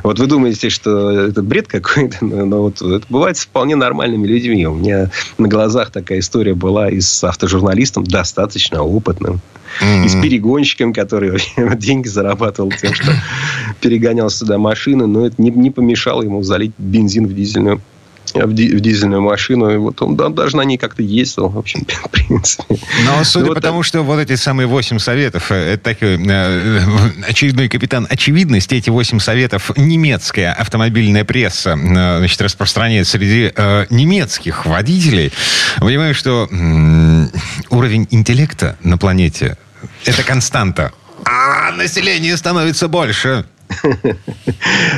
[0.02, 4.26] Вот вы думаете, что это бред какой-то, но, но вот это бывает с вполне нормальными
[4.26, 4.66] людьми.
[4.66, 9.40] У меня на глазах такая история была и с автожурналистом, достаточно опытным.
[9.80, 10.04] Mm-hmm.
[10.04, 11.40] И с перегонщиком, который
[11.76, 13.12] деньги зарабатывал тем, что
[13.80, 17.80] перегонял сюда машины, но это не, не помешало ему залить бензин в дизельную
[18.32, 21.58] в, ди, в дизельную машину, и вот он да, даже на ней как-то ездил, в
[21.58, 22.78] общем, в принципе.
[23.04, 26.80] Но судя вот по тому, что вот эти самые восемь советов, э, это такой э,
[27.28, 34.66] очередной капитан очевидности, эти восемь советов немецкая автомобильная пресса, э, значит, распространяет среди э, немецких
[34.66, 35.32] водителей.
[35.78, 37.26] Понимаю, что э,
[37.70, 39.56] уровень интеллекта на планете
[40.04, 40.92] это константа.
[41.24, 43.44] А население становится больше.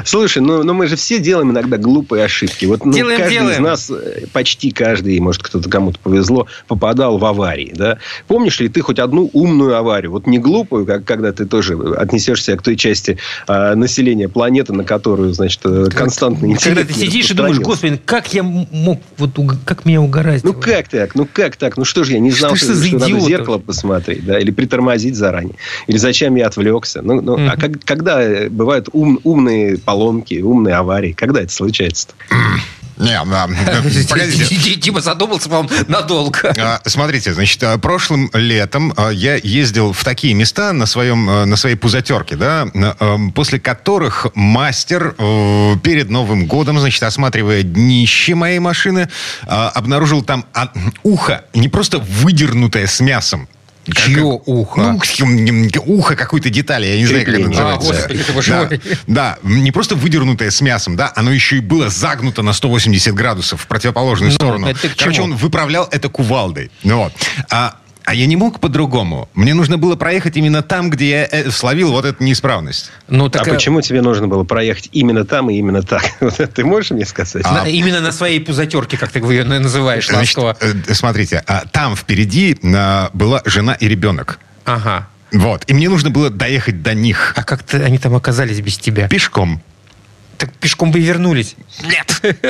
[0.05, 2.67] Слушай, ну, ну мы же все делаем иногда глупые ошибки.
[2.67, 3.55] Вот ну, делаем, каждый делаем.
[3.55, 7.73] из нас, э, почти каждый, может, кто-то кому-то повезло, попадал в аварии.
[7.75, 7.99] Да?
[8.27, 10.13] Помнишь ли ты хоть одну умную аварию?
[10.13, 14.85] Вот не глупую, как когда ты тоже отнесешься к той части э, населения планеты, на
[14.85, 19.31] которую, значит, э, константно Когда ты сидишь и думаешь, господи, как я мог, вот
[19.65, 20.53] как меня угораздило.
[20.53, 21.15] Ну как так?
[21.15, 21.77] Ну как так?
[21.77, 24.39] Ну что же я не знал, что, что, что надо в зеркало посмотреть, да?
[24.39, 25.57] Или притормозить заранее.
[25.87, 27.03] Или зачем я отвлекся?
[27.03, 27.49] Ну, ну mm-hmm.
[27.49, 31.13] а как, когда бывают ум, умные поломки, умные аварии.
[31.13, 32.15] Когда это случается-то?
[32.97, 33.47] Не, да.
[34.09, 34.75] Погодите.
[34.75, 36.53] Дима задумался, по надолго.
[36.59, 41.57] А, смотрите, значит, а, прошлым летом а, я ездил в такие места на, своем, на
[41.57, 42.67] своей пузатерке, да,
[43.37, 45.15] после которых мастер
[45.83, 49.09] перед Новым годом, значит, осматривая днище моей машины,
[49.47, 50.45] обнаружил там
[51.05, 53.47] ухо, не просто выдернутое с мясом,
[53.95, 54.99] Чье ухо?
[55.21, 57.91] Ну, ухо какой-то детали, я не знаю, как это называется.
[57.91, 58.69] А, господи, это да,
[59.07, 63.63] да, не просто выдернутое с мясом, да, оно еще и было загнуто на 180 градусов
[63.63, 64.69] в противоположную ну, сторону.
[64.97, 66.71] Короче, он выправлял это кувалдой.
[66.83, 67.13] Ну, вот.
[67.51, 69.29] А а я не мог по-другому.
[69.35, 72.93] Мне нужно было проехать именно там, где я э, словил вот эту неисправность.
[73.09, 73.47] Ну, так...
[73.47, 76.05] А почему тебе нужно было проехать именно там и именно так?
[76.55, 77.43] Ты можешь мне сказать?
[77.45, 77.69] А...
[77.69, 80.57] Именно на своей пузатерке, как ты ее называешь, Значит, ласково.
[80.61, 84.39] Э, смотрите, а там впереди а, была жена и ребенок.
[84.65, 85.09] Ага.
[85.33, 85.65] Вот.
[85.67, 87.33] И мне нужно было доехать до них.
[87.37, 89.09] А как то они там оказались без тебя?
[89.09, 89.61] Пешком.
[90.39, 91.57] Так пешком бы и вернулись.
[91.83, 92.21] Нет.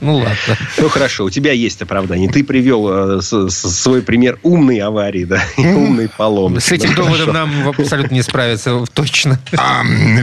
[0.00, 0.56] Ну ладно.
[0.78, 2.28] Ну хорошо, у тебя есть оправдание.
[2.28, 6.60] Ты привел э, свой пример умной аварии, да, умной поломки.
[6.60, 9.38] С этим доводом нам абсолютно не справиться, точно.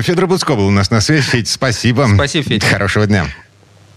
[0.01, 1.21] Федор Буцко был у нас на связи.
[1.21, 2.09] Федь, спасибо.
[2.15, 2.63] Спасибо, Федь.
[2.63, 3.27] Хорошего дня.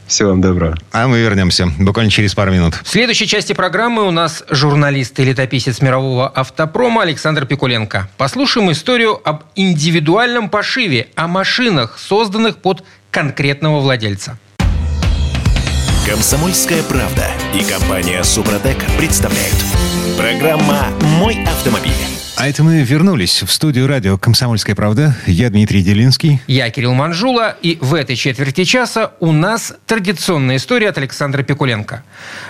[0.07, 0.77] Всего вам доброго.
[0.93, 2.75] А мы вернемся буквально через пару минут.
[2.83, 8.09] В следующей части программы у нас журналист и летописец мирового автопрома Александр Пикуленко.
[8.17, 14.39] Послушаем историю об индивидуальном пошиве, о машинах, созданных под конкретного владельца.
[16.07, 19.57] Комсомольская правда и компания Супротек представляют.
[20.19, 22.22] Программа «Мой автомобиль».
[22.43, 25.17] А это мы вернулись в студию радио «Комсомольская правда».
[25.29, 26.41] Я Дмитрий Делинский.
[26.49, 27.57] Я Кирилл Манжула.
[27.63, 32.03] И в этой четверти часа у нас традиционная история от Александра Пикуленко.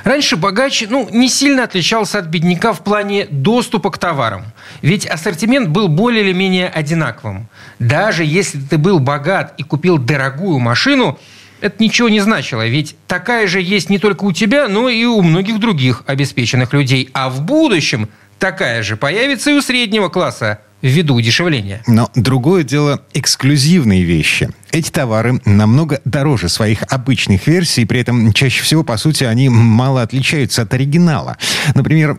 [0.04, 4.46] Раньше богач ну, не сильно отличался от бедняка в плане доступа к товарам.
[4.80, 7.46] Ведь ассортимент был более или менее одинаковым.
[7.78, 11.18] Даже если ты был богат и купил дорогую машину,
[11.60, 15.20] это ничего не значило, ведь такая же есть не только у тебя, но и у
[15.20, 17.10] многих других обеспеченных людей.
[17.12, 18.08] А в будущем–
[18.42, 21.80] такая же появится и у среднего класса ввиду удешевления.
[21.86, 24.50] Но другое дело эксклюзивные вещи.
[24.72, 30.02] Эти товары намного дороже своих обычных версий, при этом чаще всего, по сути, они мало
[30.02, 31.36] отличаются от оригинала.
[31.76, 32.18] Например,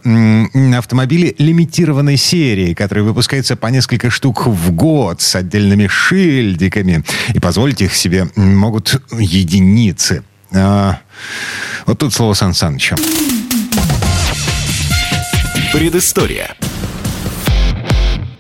[0.78, 7.04] автомобили лимитированной серии, которые выпускаются по несколько штук в год с отдельными шильдиками.
[7.34, 10.24] И позволить их себе могут единицы.
[10.54, 11.00] А,
[11.86, 12.96] вот тут слово Сан Саныча.
[15.74, 16.56] Предыстория.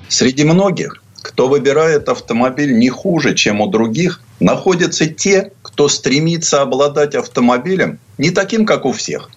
[0.08, 7.16] Среди многих, кто выбирает автомобиль не хуже, чем у других, находятся те, кто стремится обладать
[7.16, 9.32] автомобилем не таким, как у всех.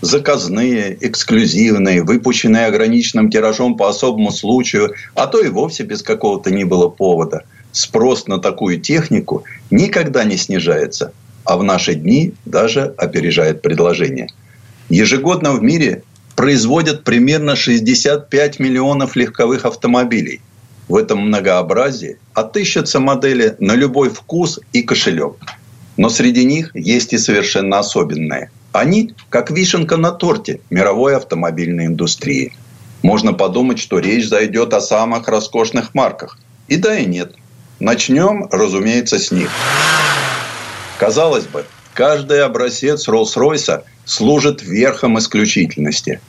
[0.00, 6.62] Заказные, эксклюзивные, выпущенные ограниченным тиражом по особому случаю, а то и вовсе без какого-то ни
[6.62, 7.42] было повода.
[7.72, 9.42] Спрос на такую технику
[9.72, 14.28] никогда не снижается, а в наши дни даже опережает предложение.
[14.88, 16.04] Ежегодно в мире
[16.40, 20.40] производят примерно 65 миллионов легковых автомобилей.
[20.88, 25.36] В этом многообразии отыщутся модели на любой вкус и кошелек.
[25.98, 28.50] Но среди них есть и совершенно особенные.
[28.72, 32.54] Они как вишенка на торте мировой автомобильной индустрии.
[33.02, 36.38] Можно подумать, что речь зайдет о самых роскошных марках.
[36.68, 37.34] И да, и нет.
[37.80, 39.50] Начнем, разумеется, с них.
[40.98, 46.20] Казалось бы, каждый образец Роллс-Ройса служит верхом исключительности.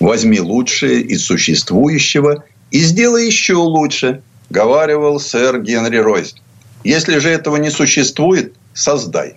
[0.00, 6.34] Возьми лучшее из существующего и сделай еще лучше, говаривал сэр Генри Ройс.
[6.82, 9.36] Если же этого не существует, создай.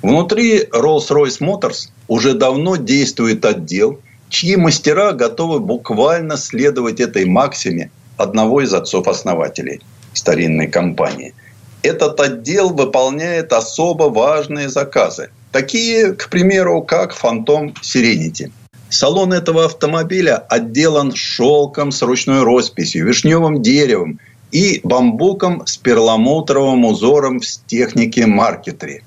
[0.00, 8.62] Внутри Rolls-Royce Motors уже давно действует отдел, чьи мастера готовы буквально следовать этой максиме одного
[8.62, 9.82] из отцов-основателей
[10.14, 11.34] старинной компании.
[11.82, 18.52] Этот отдел выполняет особо важные заказы, Такие, к примеру, как «Фантом Сиренити».
[18.90, 24.20] Салон этого автомобиля отделан шелком с ручной росписью, вишневым деревом
[24.52, 29.02] и бамбуком с перламутровым узором в технике маркетри.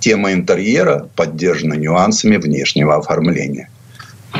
[0.00, 3.70] Тема интерьера поддержана нюансами внешнего оформления.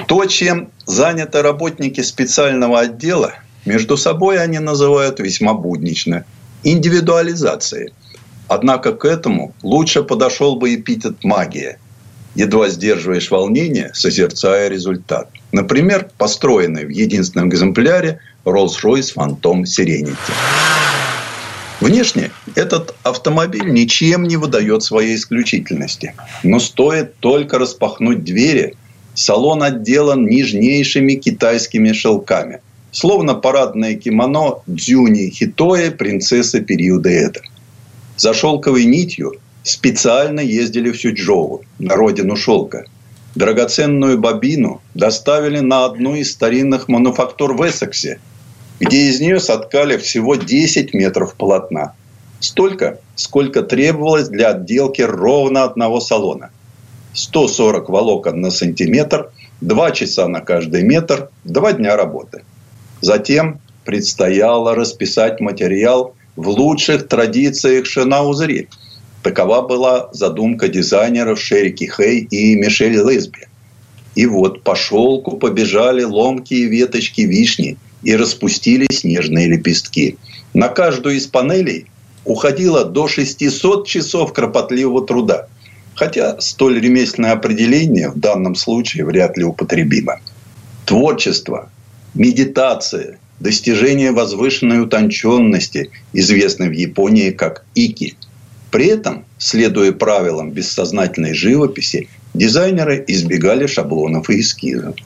[0.09, 3.34] То, чем заняты работники специального отдела,
[3.64, 6.24] между собой они называют весьма буднично–
[6.64, 7.92] индивидуализацией–
[8.49, 11.78] Однако к этому лучше подошел бы эпитет «магия».
[12.34, 15.28] Едва сдерживаешь волнение, созерцая результат.
[15.53, 20.16] Например, построенный в единственном экземпляре Rolls-Royce Phantom Serenity.
[21.80, 26.14] Внешне этот автомобиль ничем не выдает своей исключительности.
[26.42, 28.74] Но стоит только распахнуть двери,
[29.14, 32.61] салон отделан нежнейшими китайскими шелками.
[32.90, 37.40] Словно парадное кимоно Дзюни Хитоэ принцессы периода Эда–
[38.16, 42.84] за шелковой нитью специально ездили в Сюджоу, на родину шелка.
[43.34, 48.20] Драгоценную бобину доставили на одну из старинных мануфактур в Эссексе,
[48.78, 51.94] где из нее соткали всего 10 метров полотна.
[52.38, 56.50] Столько, сколько требовалось для отделки ровно одного салона.
[57.14, 62.44] 140 волокон на сантиметр, 2 часа на каждый метр, 2 дня работы.
[63.00, 68.68] Затем предстояло расписать материал в лучших традициях Шенаузери.
[69.22, 73.49] Такова была задумка дизайнеров Шерики Хей и Мишель Лесби.
[74.14, 80.18] И вот по шелку побежали ломкие веточки вишни и распустили снежные лепестки.
[80.53, 81.87] На каждую из панелей
[82.24, 85.49] уходило до 600 часов кропотливого труда.
[85.95, 90.20] Хотя столь ремесленное определение в данном случае вряд ли употребимо.
[90.87, 91.70] Творчество,
[92.14, 98.16] медитация, достижение возвышенной утонченности, известной в Японии как ики.
[98.70, 104.97] При этом, следуя правилам бессознательной живописи, дизайнеры избегали шаблонов и эскизов.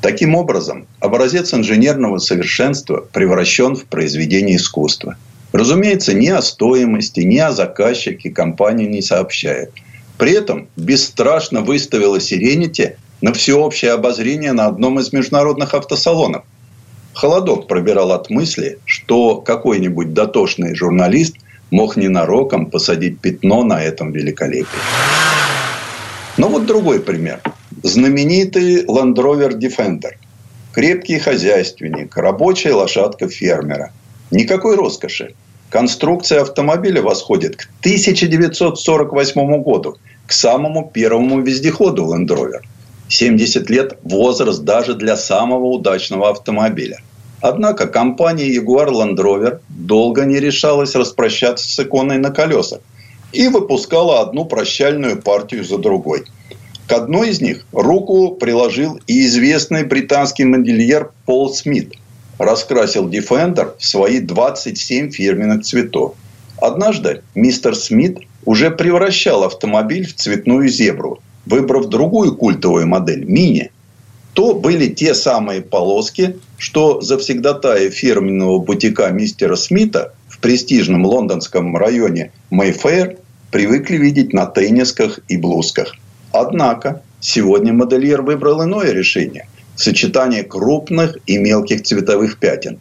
[0.00, 5.16] Таким образом, образец инженерного совершенства превращен в произведение искусства.
[5.52, 9.72] Разумеется, ни о стоимости, ни о заказчике компания не сообщает.
[10.18, 16.44] При этом бесстрашно выставила Сиренити на всеобщее обозрение на одном из международных автосалонов–
[17.16, 21.36] Холодок пробирал от мысли, что какой-нибудь дотошный журналист
[21.70, 24.82] мог ненароком посадить пятно на этом великолепии.
[26.36, 27.40] Но вот другой пример.
[27.82, 30.12] Знаменитый Land Rover Defender.
[30.74, 33.92] крепкий хозяйственник, рабочая лошадка фермера.
[34.30, 35.34] Никакой роскоши.
[35.70, 39.96] Конструкция автомобиля восходит к 1948 году,
[40.26, 42.60] к самому первому вездеходу Land Rover.
[43.08, 46.98] 70 лет– возраст даже для самого удачного автомобиля.
[47.40, 52.80] Однако компания Jaguar Land Rover долго не решалась распрощаться с иконой на колесах
[53.32, 56.24] и выпускала одну прощальную партию за другой.
[56.88, 61.94] К одной из них руку приложил и известный британский модельер Пол Смит.
[62.38, 66.14] Раскрасил Defender в свои 27 фирменных цветов.
[66.60, 73.70] Однажды мистер Смит уже превращал автомобиль в цветную зебру, выбрав другую культовую модель– мини.
[74.34, 82.32] То были те самые полоски, что завсегдатаи фирменного бутика мистера Смита в престижном лондонском районе
[82.50, 83.16] Мэйфэйр
[83.50, 85.94] привыкли видеть на теннисках и блузках.
[86.32, 92.80] Однако сегодня модельер выбрал иное решение– сочетание крупных и мелких цветовых пятен.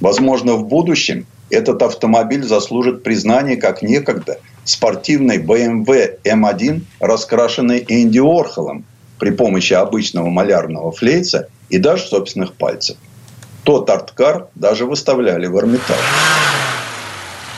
[0.00, 8.84] Возможно, в будущем этот автомобиль заслужит признание как некогда спортивный BMW M1, раскрашенный Энди Орхолом
[9.18, 12.96] при помощи обычного малярного флейца и даже собственных пальцев.
[13.62, 15.98] Тот арткар даже выставляли в Эрмитаж.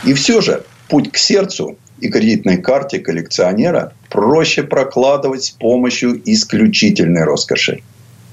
[0.05, 7.25] И все же путь к сердцу и кредитной карте коллекционера проще прокладывать с помощью исключительной
[7.25, 7.83] роскоши.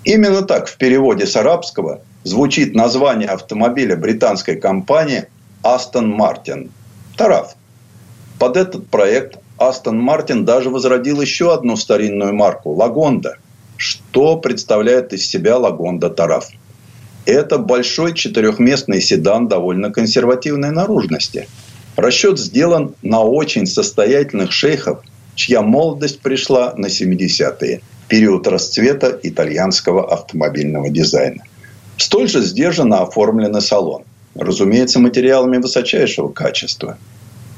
[0.04, 5.26] Именно так в переводе с арабского звучит название автомобиля британской компании
[5.66, 6.70] Aston Martin.
[7.18, 7.56] Тараф.
[8.40, 13.38] Под этот проект Aston Martin даже возродил еще одну старинную марку– Лагонда.
[13.78, 16.50] Что представляет из себя Лагонда Тараф?
[17.26, 21.48] Это большой четырехместный седан довольно консервативной наружности–
[21.96, 25.00] Расчет сделан на очень состоятельных шейхов,
[25.36, 31.44] чья молодость пришла на 70-е, период расцвета итальянского автомобильного дизайна.
[31.98, 34.04] Столь же сдержанно оформлен салон.
[34.36, 36.98] Разумеется, материалами высочайшего качества.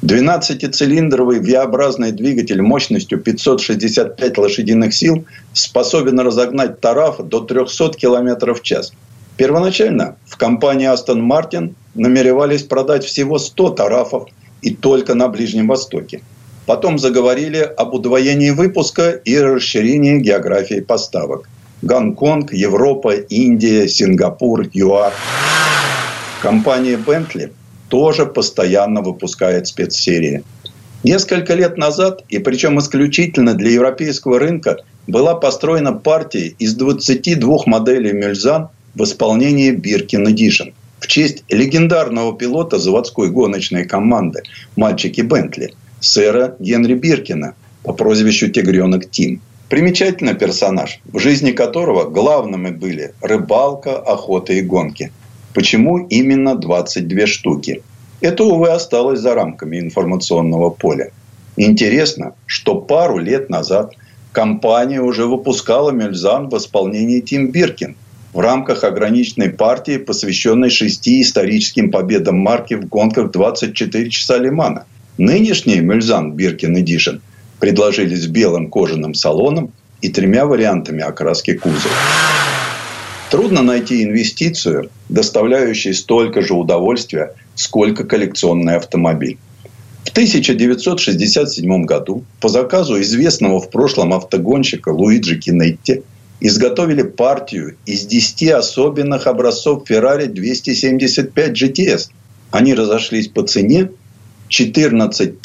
[0.04, 8.94] 12-цилиндровый V-образный двигатель мощностью 565 лошадиных сил способен разогнать тараф до 300 км в час.
[9.38, 14.30] Первоначально в компании Aston Martin намеревались продать всего 100 тарафов
[14.62, 16.22] и только на Ближнем Востоке.
[16.68, 21.50] Потом заговорили об удвоении выпуска и расширении географии поставок.
[21.82, 25.14] Гонконг, Европа, Индия, Сингапур, ЮАР.
[26.40, 27.52] Компания Bentley
[27.90, 30.44] тоже постоянно выпускает спецсерии.
[31.04, 34.78] Несколько лет назад, и причем исключительно для европейского рынка,
[35.08, 40.70] была построена партия из 22 моделей Мюльзан в исполнении Биркин Эдишн–
[41.00, 44.42] в честь легендарного пилота заводской гоночной команды
[44.76, 49.42] «Мальчики Бентли» сэра Генри Биркина по прозвищу «Тигренок Тим».
[49.70, 55.12] Примечательный персонаж, в жизни которого главными были рыбалка, охота и гонки.
[55.58, 57.82] Почему именно 22 штуки?
[58.22, 61.10] Это, увы, осталось за рамками информационного поля.
[61.56, 63.96] Интересно, что пару лет назад
[64.32, 67.96] компания уже выпускала Мельзан в исполнении Тим Биркин–
[68.34, 74.86] в рамках ограниченной партии, посвященной шести историческим победам марки в гонках 24 часа Лимана.
[75.18, 77.16] Нынешний Мюльзан Биркин Эдишн
[77.60, 81.96] предложили с белым кожаным салоном и тремя вариантами окраски кузова.
[83.30, 89.38] Трудно найти инвестицию, доставляющую столько же удовольствия, сколько коллекционный автомобиль.
[90.06, 96.04] В 1967 году по заказу известного в прошлом автогонщика Луиджи Кинетти–
[96.40, 102.10] изготовили партию из 10 особенных образцов Ferrari 275 GTS.
[102.52, 103.90] Они разошлись по цене
[104.50, 105.42] 14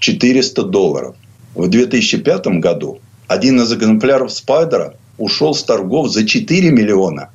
[0.00, 1.16] 400 долларов.
[1.54, 7.30] В 2005 году один из экземпляров Спайдера ушел с торгов за 4 миллиона.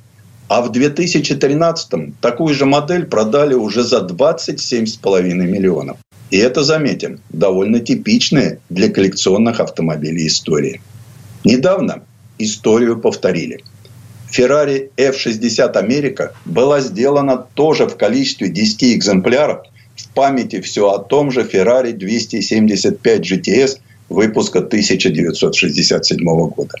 [0.48, 5.96] А в 2013 такую же модель продали уже за 27,5 миллионов.
[6.30, 10.80] И это, заметим, довольно типичная для коллекционных автомобилей история.
[11.44, 12.02] Недавно
[12.38, 13.62] историю повторили.
[14.30, 19.66] Ferrari F60 Америка была сделана тоже в количестве 10 экземпляров
[19.96, 23.78] в памяти все о том же Ferrari 275 GTS
[24.08, 26.74] выпуска 1967 года.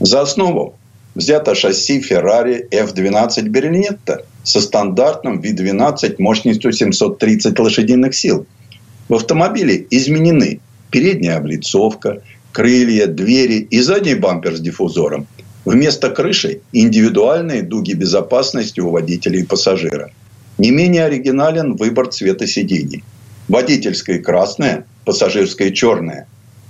[0.00, 0.74] За основу
[1.14, 8.46] взято шасси Ferrari F12 Berlinetta со стандартным V12 мощностью 730 лошадиных сил.
[9.08, 12.22] В автомобиле изменены передняя облицовка,
[12.52, 15.26] крылья, двери и задний бампер с диффузором.
[15.64, 20.10] Вместо крыши индивидуальные дуги безопасности у водителя и пассажира.
[20.58, 23.02] Не менее оригинален выбор цвета сидений.
[23.48, 26.28] Водительское красное, пассажирское черное.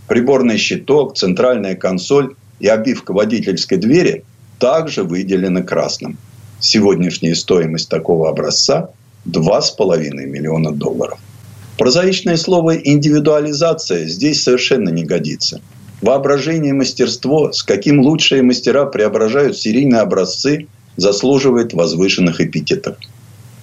[0.09, 4.25] Приборный щиток, центральная консоль и обивка водительской двери
[4.59, 6.19] также выделены красным.
[6.61, 8.91] Сегодняшняя стоимость такого образца–
[9.27, 11.19] 2,5 миллиона долларов.
[11.79, 15.61] Прозаичное слово «индивидуализация» здесь совершенно не годится.
[16.01, 22.97] Воображение и мастерство, с каким лучшие мастера преображают серийные образцы, заслуживает возвышенных эпитетов.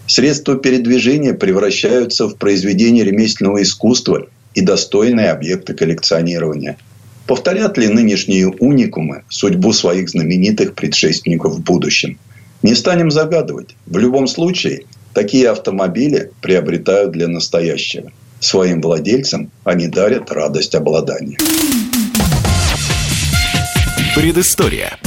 [0.05, 6.77] Средства передвижения превращаются в произведения ремесленного искусства и достойные объекты коллекционирования.
[7.25, 12.19] Повторят ли нынешние уникумы судьбу своих знаменитых предшественников в будущем?
[12.61, 13.75] Не станем загадывать.
[13.85, 18.11] В любом случае, такие автомобили приобретают для настоящего.
[18.39, 21.37] Своим владельцам они дарят радость обладания.
[24.15, 24.97] Предыстория.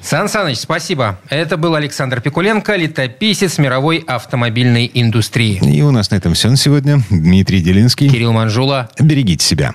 [0.00, 1.20] Сан Саныч, спасибо.
[1.30, 5.60] Это был Александр Пикуленко, летописец мировой автомобильной индустрии.
[5.62, 7.00] И у нас на этом все на сегодня.
[7.08, 8.10] Дмитрий Делинский.
[8.10, 8.90] Кирилл Манжула.
[8.98, 9.74] Берегите себя.